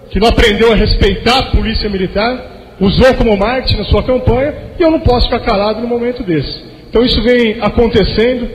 que 0.09 0.19
não 0.19 0.29
aprendeu 0.29 0.73
a 0.73 0.75
respeitar 0.75 1.37
a 1.37 1.43
polícia 1.43 1.87
militar, 1.91 2.75
usou 2.79 3.13
como 3.13 3.37
marketing 3.37 3.77
na 3.77 3.83
sua 3.83 4.01
campanha, 4.01 4.51
e 4.79 4.81
eu 4.81 4.89
não 4.89 5.01
posso 5.01 5.27
ficar 5.27 5.41
calado 5.41 5.79
no 5.79 5.87
momento 5.87 6.23
desse. 6.23 6.75
Então 6.89 7.03
isso 7.03 7.21
vem 7.23 7.57
acontecendo. 7.61 8.49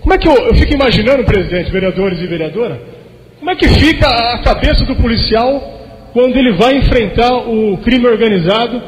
Como 0.00 0.14
é 0.14 0.18
que 0.18 0.28
eu, 0.28 0.34
eu 0.34 0.54
fico 0.54 0.74
imaginando, 0.74 1.24
presidente, 1.24 1.70
vereadores 1.70 2.20
e 2.20 2.26
vereadora, 2.26 2.80
como 3.38 3.50
é 3.50 3.56
que 3.56 3.68
fica 3.68 4.06
a 4.06 4.38
cabeça 4.38 4.84
do 4.84 4.96
policial 4.96 5.74
quando 6.12 6.36
ele 6.36 6.52
vai 6.52 6.76
enfrentar 6.76 7.34
o 7.34 7.76
crime 7.78 8.06
organizado, 8.06 8.80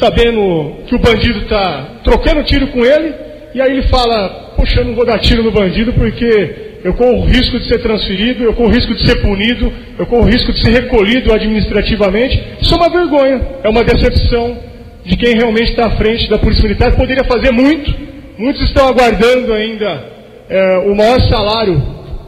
sabendo 0.00 0.78
que 0.86 0.94
o 0.94 0.98
bandido 0.98 1.40
está 1.40 2.00
trocando 2.02 2.42
tiro 2.44 2.68
com 2.68 2.84
ele 2.84 3.14
e 3.54 3.60
aí 3.60 3.70
ele 3.70 3.82
fala: 3.82 4.54
Poxa, 4.56 4.80
eu 4.80 4.86
não 4.86 4.94
vou 4.94 5.04
dar 5.04 5.18
tiro 5.18 5.42
no 5.42 5.50
bandido 5.50 5.92
porque 5.92 6.70
eu 6.82 6.94
corro 6.94 7.20
o 7.20 7.24
risco 7.26 7.58
de 7.58 7.68
ser 7.68 7.78
transferido, 7.78 8.42
eu 8.42 8.54
corro 8.54 8.70
o 8.70 8.72
risco 8.72 8.94
de 8.94 9.06
ser 9.06 9.22
punido, 9.22 9.72
eu 9.98 10.06
corro 10.06 10.22
o 10.22 10.30
risco 10.30 10.52
de 10.52 10.60
ser 10.60 10.70
recolhido 10.70 11.32
administrativamente. 11.32 12.42
Isso 12.60 12.74
é 12.74 12.76
uma 12.76 12.88
vergonha, 12.88 13.40
é 13.62 13.68
uma 13.68 13.84
decepção 13.84 14.58
de 15.04 15.16
quem 15.16 15.36
realmente 15.36 15.70
está 15.70 15.86
à 15.86 15.90
frente 15.96 16.28
da 16.28 16.38
Polícia 16.38 16.62
Militar. 16.62 16.96
Poderia 16.96 17.24
fazer 17.24 17.52
muito, 17.52 17.94
muitos 18.38 18.62
estão 18.62 18.88
aguardando 18.88 19.52
ainda 19.52 20.04
é, 20.48 20.78
o 20.78 20.94
maior 20.94 21.20
salário 21.22 21.82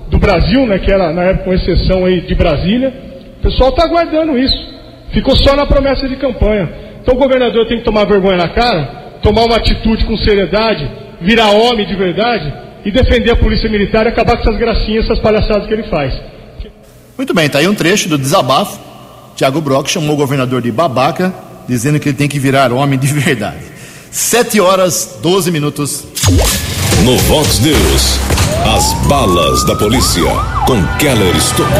do 0.08 0.18
Brasil, 0.18 0.66
né, 0.66 0.78
que 0.78 0.92
era 0.92 1.12
na 1.12 1.22
época 1.24 1.44
com 1.44 1.54
exceção 1.54 2.04
aí 2.04 2.20
de 2.20 2.34
Brasília. 2.34 2.92
O 3.38 3.42
pessoal 3.42 3.70
está 3.70 3.84
aguardando 3.84 4.38
isso. 4.38 4.74
Ficou 5.12 5.36
só 5.36 5.54
na 5.54 5.66
promessa 5.66 6.08
de 6.08 6.16
campanha. 6.16 6.68
Então 7.02 7.14
o 7.14 7.18
governador 7.18 7.66
tem 7.66 7.78
que 7.78 7.84
tomar 7.84 8.04
vergonha 8.04 8.36
na 8.36 8.48
cara, 8.48 9.18
tomar 9.22 9.44
uma 9.44 9.56
atitude 9.56 10.04
com 10.06 10.16
seriedade, 10.16 10.90
virar 11.20 11.50
homem 11.50 11.86
de 11.86 11.94
verdade 11.94 12.52
e 12.84 12.90
defender 12.90 13.30
a 13.30 13.36
polícia 13.36 13.68
militar 13.68 14.06
e 14.06 14.08
acabar 14.08 14.36
com 14.36 14.42
essas 14.42 14.56
gracinhas, 14.56 15.04
essas 15.04 15.18
palhaçadas 15.18 15.66
que 15.66 15.72
ele 15.72 15.84
faz. 15.84 16.14
Muito 17.16 17.32
bem, 17.34 17.48
tá 17.48 17.58
aí 17.58 17.68
um 17.68 17.74
trecho 17.74 18.08
do 18.08 18.18
desabafo. 18.18 18.80
Tiago 19.36 19.60
Brock 19.60 19.88
chamou 19.88 20.14
o 20.14 20.16
governador 20.16 20.62
de 20.62 20.70
babaca, 20.70 21.32
dizendo 21.68 21.98
que 21.98 22.08
ele 22.08 22.16
tem 22.16 22.28
que 22.28 22.38
virar 22.38 22.72
homem 22.72 22.98
de 22.98 23.06
verdade. 23.06 23.73
Sete 24.16 24.60
horas, 24.60 25.18
12 25.20 25.50
minutos. 25.50 26.04
No 27.04 27.18
Vox 27.18 27.58
News, 27.58 28.20
as 28.64 28.92
balas 29.08 29.66
da 29.66 29.74
polícia 29.74 30.22
com 30.68 30.80
Keller 30.98 31.36
Estocou. 31.36 31.74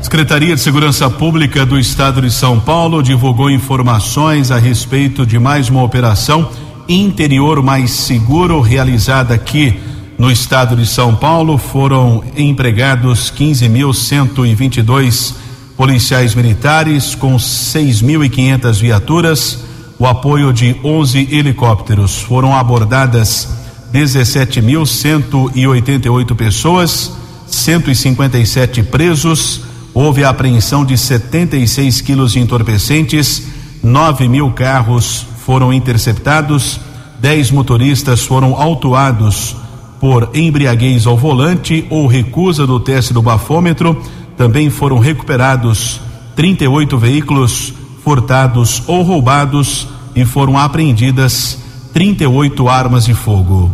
Secretaria 0.00 0.54
de 0.54 0.60
Segurança 0.62 1.10
Pública 1.10 1.66
do 1.66 1.78
Estado 1.78 2.22
de 2.22 2.30
São 2.30 2.58
Paulo 2.58 3.02
divulgou 3.02 3.50
informações 3.50 4.50
a 4.50 4.56
respeito 4.56 5.26
de 5.26 5.38
mais 5.38 5.68
uma 5.68 5.82
operação 5.82 6.48
interior 6.88 7.62
mais 7.62 7.90
seguro 7.90 8.62
realizada 8.62 9.34
aqui 9.34 9.78
no 10.16 10.30
estado 10.30 10.74
de 10.74 10.86
São 10.86 11.14
Paulo. 11.14 11.58
Foram 11.58 12.24
empregados 12.34 13.30
15.122 13.30 15.34
policiais 15.76 16.34
militares 16.34 17.14
com 17.14 17.36
6.500 17.36 18.80
viaturas, 18.80 19.58
o 20.02 20.06
apoio 20.06 20.52
de 20.52 20.76
11 20.82 21.28
helicópteros. 21.30 22.20
Foram 22.22 22.56
abordadas 22.56 23.48
17.188 23.94 26.34
pessoas, 26.34 27.12
157 27.46 28.82
presos 28.82 29.60
houve 29.94 30.24
a 30.24 30.30
apreensão 30.30 30.84
de 30.84 30.98
76 30.98 32.00
quilos 32.00 32.32
de 32.32 32.40
entorpecentes, 32.40 33.46
9 33.80 34.26
mil 34.26 34.50
carros 34.50 35.24
foram 35.46 35.72
interceptados, 35.72 36.80
10 37.20 37.52
motoristas 37.52 38.24
foram 38.24 38.60
autuados 38.60 39.54
por 40.00 40.30
embriaguez 40.34 41.06
ao 41.06 41.16
volante 41.16 41.86
ou 41.88 42.08
recusa 42.08 42.66
do 42.66 42.80
teste 42.80 43.14
do 43.14 43.22
bafômetro. 43.22 44.02
Também 44.36 44.68
foram 44.68 44.98
recuperados 44.98 46.00
38 46.34 46.98
veículos 46.98 47.72
furtados 48.04 48.82
ou 48.86 49.02
roubados 49.02 49.88
e 50.14 50.24
foram 50.24 50.58
apreendidas 50.58 51.58
38 51.92 52.68
armas 52.68 53.04
de 53.04 53.14
fogo. 53.14 53.72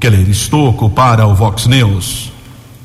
Keller 0.00 0.28
Estocco 0.28 0.88
para 0.88 1.26
o 1.26 1.34
Vox 1.34 1.66
News. 1.66 2.32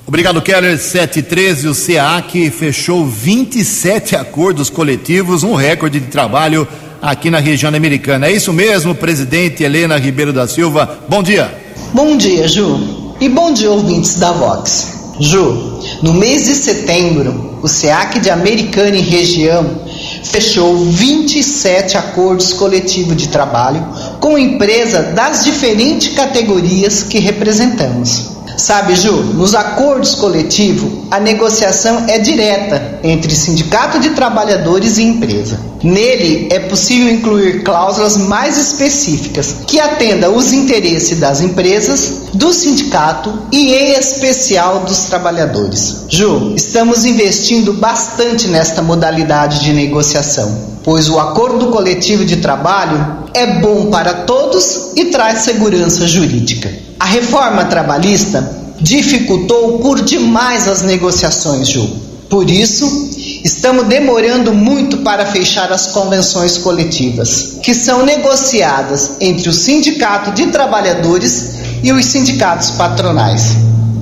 Obrigado, 0.06 0.42
Keller. 0.42 0.78
713, 0.78 1.68
o 1.68 1.74
SEAC 1.74 2.50
fechou 2.52 3.06
27 3.06 4.16
acordos 4.16 4.70
coletivos, 4.70 5.44
um 5.44 5.56
recorde 5.56 6.00
de 6.00 6.08
trabalho 6.08 6.68
aqui 7.02 7.30
na 7.30 7.40
região 7.40 7.74
americana. 7.74 8.28
É 8.28 8.32
isso 8.32 8.52
mesmo, 8.52 8.96
presidente 8.96 9.64
Helena 9.64 9.98
Ribeiro 9.98 10.34
da 10.34 10.48
Silva. 10.48 11.00
Bom 11.08 11.24
dia. 11.24 11.54
Bom 11.94 12.18
dia, 12.18 12.48
Ju. 12.48 13.16
E 13.20 13.30
bom 13.30 13.54
dia, 13.54 13.72
ouvintes 13.72 14.20
da 14.20 14.32
Vox. 14.32 15.16
Ju, 15.20 15.80
no 16.02 16.14
mês 16.14 16.46
de 16.46 16.56
setembro, 16.56 17.60
o 17.62 17.68
SEAC 17.68 18.20
de 18.20 18.30
Americana 18.30 18.98
e 18.98 19.02
região 19.02 19.83
fechou 20.24 20.78
27 20.78 21.98
acordos 21.98 22.54
coletivos 22.54 23.16
de 23.16 23.28
trabalho 23.28 23.86
com 24.20 24.38
empresas 24.38 25.14
das 25.14 25.44
diferentes 25.44 26.14
categorias 26.16 27.04
que 27.04 27.20
representamos. 27.20 28.32
Sabe, 28.58 28.96
Ju, 28.96 29.24
nos 29.34 29.56
acordos 29.56 30.16
coletivos, 30.16 30.92
a 31.10 31.20
negociação 31.20 32.06
é 32.08 32.20
direta 32.20 33.00
entre 33.04 33.34
sindicato 33.34 34.00
de 34.00 34.12
trabalhadores 34.12 34.98
e 34.98 35.04
empresa. 35.04 35.60
Nele 35.84 36.48
é 36.52 36.60
possível 36.60 37.14
incluir 37.14 37.64
cláusulas 37.64 38.16
mais 38.16 38.58
específicas 38.58 39.58
que 39.68 39.80
atendam 39.80 40.36
os 40.36 40.54
interesses 40.54 41.20
das 41.20 41.42
empresas, 41.42 42.30
do 42.34 42.54
sindicato 42.54 43.34
e, 43.52 43.74
em 43.74 43.94
especial, 43.94 44.82
dos 44.82 45.00
trabalhadores. 45.06 46.06
Ju, 46.08 46.54
estamos 46.56 47.06
investindo 47.06 47.74
bastante 47.74 48.48
nesta 48.48 48.82
modalidade 48.82 49.60
de 49.60 49.74
negociação, 49.74 50.58
pois 50.84 51.10
o 51.10 51.20
acordo 51.20 51.68
coletivo 51.68 52.24
de 52.24 52.38
trabalho 52.38 53.24
é 53.34 53.60
bom 53.60 53.88
para 53.88 54.14
todos 54.14 54.92
e 54.96 55.06
traz 55.06 55.40
segurança 55.40 56.08
jurídica. 56.08 56.93
A 57.00 57.06
reforma 57.06 57.66
trabalhista 57.66 58.64
dificultou 58.80 59.80
por 59.80 60.02
demais 60.02 60.68
as 60.68 60.82
negociações, 60.82 61.70
Ju. 61.70 61.88
Por 62.30 62.50
isso, 62.50 63.10
estamos 63.44 63.86
demorando 63.86 64.54
muito 64.54 64.98
para 64.98 65.26
fechar 65.26 65.72
as 65.72 65.88
convenções 65.88 66.58
coletivas, 66.58 67.60
que 67.62 67.76
são 67.76 68.04
negociadas 68.06 69.18
entre 69.22 69.50
o 69.50 69.54
Sindicato 69.54 70.32
de 70.32 70.48
Trabalhadores 70.48 71.54
e 71.84 71.92
os 71.92 72.06
sindicatos 72.06 72.72
patronais. 72.72 73.52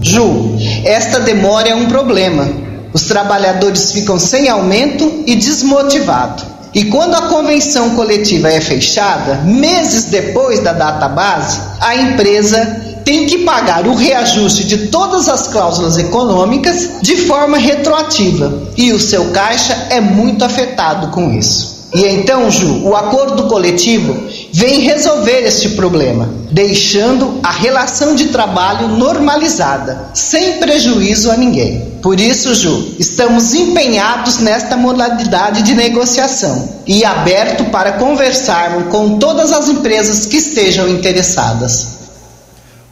Ju, 0.02 0.56
esta 0.86 1.20
demora 1.20 1.70
é 1.70 1.76
um 1.76 1.88
problema. 1.88 2.48
Os 2.94 3.04
trabalhadores 3.04 3.92
ficam 3.92 4.18
sem 4.18 4.50
aumento 4.50 5.24
e 5.28 5.36
desmotivados. 5.36 6.51
E 6.74 6.86
quando 6.86 7.16
a 7.16 7.24
convenção 7.24 7.96
coletiva 7.96 8.50
é 8.50 8.62
fechada, 8.62 9.42
meses 9.44 10.06
depois 10.06 10.62
da 10.62 10.72
data 10.72 11.10
base, 11.10 11.60
a 11.82 11.96
empresa 11.96 12.82
tem 13.04 13.26
que 13.26 13.40
pagar 13.40 13.88
o 13.88 13.96
reajuste 13.96 14.64
de 14.64 14.88
todas 14.88 15.28
as 15.28 15.48
cláusulas 15.48 15.98
econômicas 15.98 17.02
de 17.02 17.18
forma 17.18 17.58
retroativa 17.58 18.70
e 18.78 18.94
o 18.94 19.00
seu 19.00 19.32
caixa 19.32 19.74
é 19.90 20.00
muito 20.00 20.46
afetado 20.46 21.08
com 21.08 21.34
isso. 21.34 21.82
E 21.94 22.06
então, 22.08 22.50
Ju, 22.50 22.88
o 22.88 22.96
acordo 22.96 23.48
coletivo 23.48 24.30
vem 24.54 24.82
resolver 24.82 25.46
este 25.46 25.70
problema, 25.70 26.30
deixando 26.52 27.40
a 27.42 27.52
relação 27.52 28.16
de 28.16 28.28
trabalho 28.28 28.90
normalizada, 28.90 30.10
sem 30.14 30.60
prejuízo 30.60 31.32
a 31.32 31.38
ninguém. 31.38 32.00
Por 32.02 32.20
isso, 32.20 32.54
Ju, 32.54 32.96
estamos 33.00 33.54
empenhados 33.54 34.40
nesta 34.40 34.76
modalidade 34.76 35.62
de 35.62 35.74
negociação 35.74 36.82
e 36.86 37.06
aberto 37.06 37.66
para 37.66 37.94
conversarmos 37.94 38.92
com 38.92 39.18
todas 39.18 39.52
as 39.52 39.70
empresas 39.70 40.26
que 40.26 40.38
estejam 40.38 40.88
interessadas. 40.90 42.00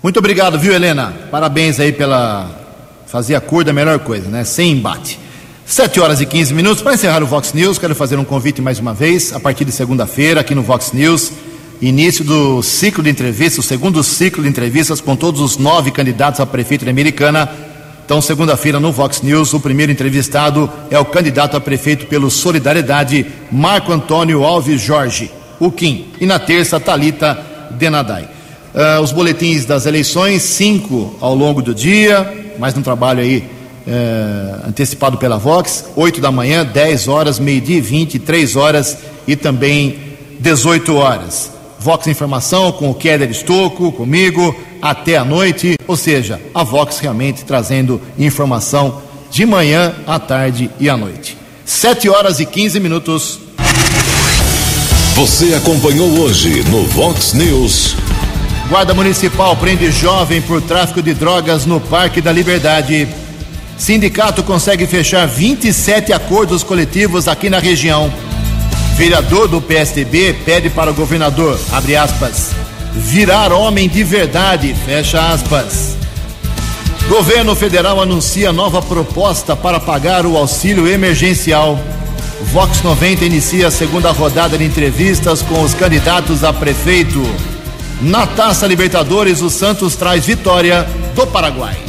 Muito 0.02 0.18
obrigado, 0.18 0.58
viu, 0.58 0.74
Helena? 0.74 1.14
Parabéns 1.30 1.80
aí 1.80 1.92
pela 1.92 2.50
fazer 3.06 3.36
a 3.36 3.42
cor 3.42 3.66
da 3.66 3.74
melhor 3.74 4.00
coisa, 4.00 4.30
né? 4.30 4.44
Sem 4.46 4.72
embate. 4.72 5.20
7 5.66 6.00
horas 6.00 6.22
e 6.22 6.26
15 6.26 6.54
minutos. 6.54 6.82
Para 6.82 6.94
encerrar 6.94 7.22
o 7.22 7.28
Vox 7.28 7.54
News, 7.54 7.78
quero 7.78 7.94
fazer 7.94 8.18
um 8.18 8.24
convite 8.24 8.62
mais 8.62 8.80
uma 8.80 8.94
vez, 8.94 9.34
a 9.34 9.40
partir 9.40 9.66
de 9.66 9.72
segunda-feira, 9.72 10.42
aqui 10.42 10.56
no 10.56 10.64
Vox 10.64 10.92
News, 10.94 11.32
início 11.82 12.26
do 12.26 12.62
ciclo 12.62 13.04
de 13.04 13.10
entrevistas, 13.10 13.64
o 13.64 13.68
segundo 13.68 14.04
ciclo 14.04 14.44
de 14.44 14.50
entrevistas 14.50 15.00
com 15.00 15.16
todos 15.16 15.40
os 15.40 15.58
nove 15.58 15.92
candidatos 15.92 16.40
a 16.40 16.46
prefeito 16.46 16.84
de 16.84 16.92
Americana. 16.92 17.50
Então, 18.06 18.22
segunda-feira 18.22 18.80
no 18.80 18.92
Vox 18.92 19.22
News, 19.22 19.54
o 19.54 19.60
primeiro 19.60 19.92
entrevistado 19.92 20.70
é 20.90 20.98
o 21.00 21.06
candidato 21.06 21.56
a 21.56 21.62
prefeito 21.62 22.08
pelo 22.08 22.30
Solidariedade, 22.30 23.26
Marco 23.52 23.92
Antônio 23.94 24.44
Alves 24.44 24.82
Jorge, 24.82 25.32
o 25.60 25.72
Kim. 25.72 26.08
E 26.20 26.26
na 26.26 26.40
terça, 26.40 26.80
Talita 26.80 27.40
Denadai. 27.72 28.28
Uh, 28.74 29.02
os 29.02 29.12
boletins 29.12 29.66
das 29.66 29.86
eleições, 29.86 30.42
cinco 30.44 31.16
ao 31.22 31.36
longo 31.36 31.62
do 31.62 31.74
dia, 31.74 32.54
mais 32.58 32.76
um 32.76 32.82
trabalho 32.82 33.22
aí 33.22 33.48
uh, 33.88 34.68
antecipado 34.68 35.18
pela 35.18 35.38
Vox, 35.38 35.86
8 35.96 36.20
da 36.20 36.32
manhã, 36.32 36.66
10 36.66 37.08
horas, 37.08 37.40
meio-dia 37.40 37.78
e 37.78 37.82
20, 37.82 38.20
3 38.20 38.56
horas 38.56 38.98
e 39.28 39.36
também 39.36 39.98
18 40.40 40.96
horas. 40.96 41.59
Vox 41.80 42.08
Informação 42.08 42.72
com 42.72 42.90
o 42.90 42.94
Keller 42.94 43.30
Estocco, 43.32 43.92
comigo, 43.92 44.56
até 44.82 45.18
a 45.18 45.24
noite, 45.24 45.76
ou 45.88 45.96
seja, 45.96 46.40
a 46.54 46.64
Vox 46.64 47.00
realmente 47.00 47.46
trazendo 47.46 48.02
informação 48.18 49.02
de 49.32 49.46
manhã, 49.46 49.94
à 50.06 50.20
tarde 50.20 50.70
e 50.80 50.90
à 50.90 50.98
noite. 50.98 51.38
7 51.66 52.10
horas 52.10 52.40
e 52.40 52.46
15 52.46 52.80
minutos. 52.80 53.40
Você 55.16 55.54
acompanhou 55.54 56.10
hoje 56.20 56.64
no 56.70 56.86
Vox 56.88 57.34
News. 57.34 57.96
Guarda 58.70 58.94
Municipal 58.94 59.56
prende 59.56 59.92
jovem 59.92 60.42
por 60.42 60.62
tráfico 60.62 61.02
de 61.02 61.14
drogas 61.14 61.66
no 61.66 61.80
Parque 61.80 62.22
da 62.22 62.32
Liberdade. 62.32 63.08
Sindicato 63.78 64.44
consegue 64.44 64.86
fechar 64.86 65.26
27 65.26 66.12
acordos 66.12 66.64
coletivos 66.64 67.28
aqui 67.28 67.50
na 67.50 67.60
região. 67.60 68.12
Vereador 69.00 69.48
do 69.48 69.62
PSDB 69.62 70.34
pede 70.44 70.70
para 70.70 70.92
o 70.92 70.94
governador, 70.94 71.58
abre 71.72 71.96
aspas, 71.96 72.52
virar 72.94 73.54
homem 73.54 73.88
de 73.88 74.04
verdade, 74.04 74.76
fecha 74.86 75.32
aspas. 75.32 75.96
Governo 77.08 77.56
federal 77.56 78.02
anuncia 78.02 78.52
nova 78.52 78.82
proposta 78.82 79.56
para 79.56 79.80
pagar 79.80 80.26
o 80.26 80.36
auxílio 80.36 80.86
emergencial. 80.86 81.80
Vox 82.52 82.84
90 82.84 83.24
inicia 83.24 83.68
a 83.68 83.72
segunda 83.72 84.12
rodada 84.12 84.58
de 84.58 84.66
entrevistas 84.66 85.42
com 85.42 85.64
os 85.64 85.74
candidatos 85.74 86.44
a 86.44 86.52
prefeito. 86.52 87.24
Na 88.02 88.28
Taça 88.28 88.68
Libertadores, 88.68 89.42
o 89.42 89.50
Santos 89.50 89.96
traz 89.96 90.26
vitória 90.26 90.86
do 91.16 91.26
Paraguai. 91.26 91.89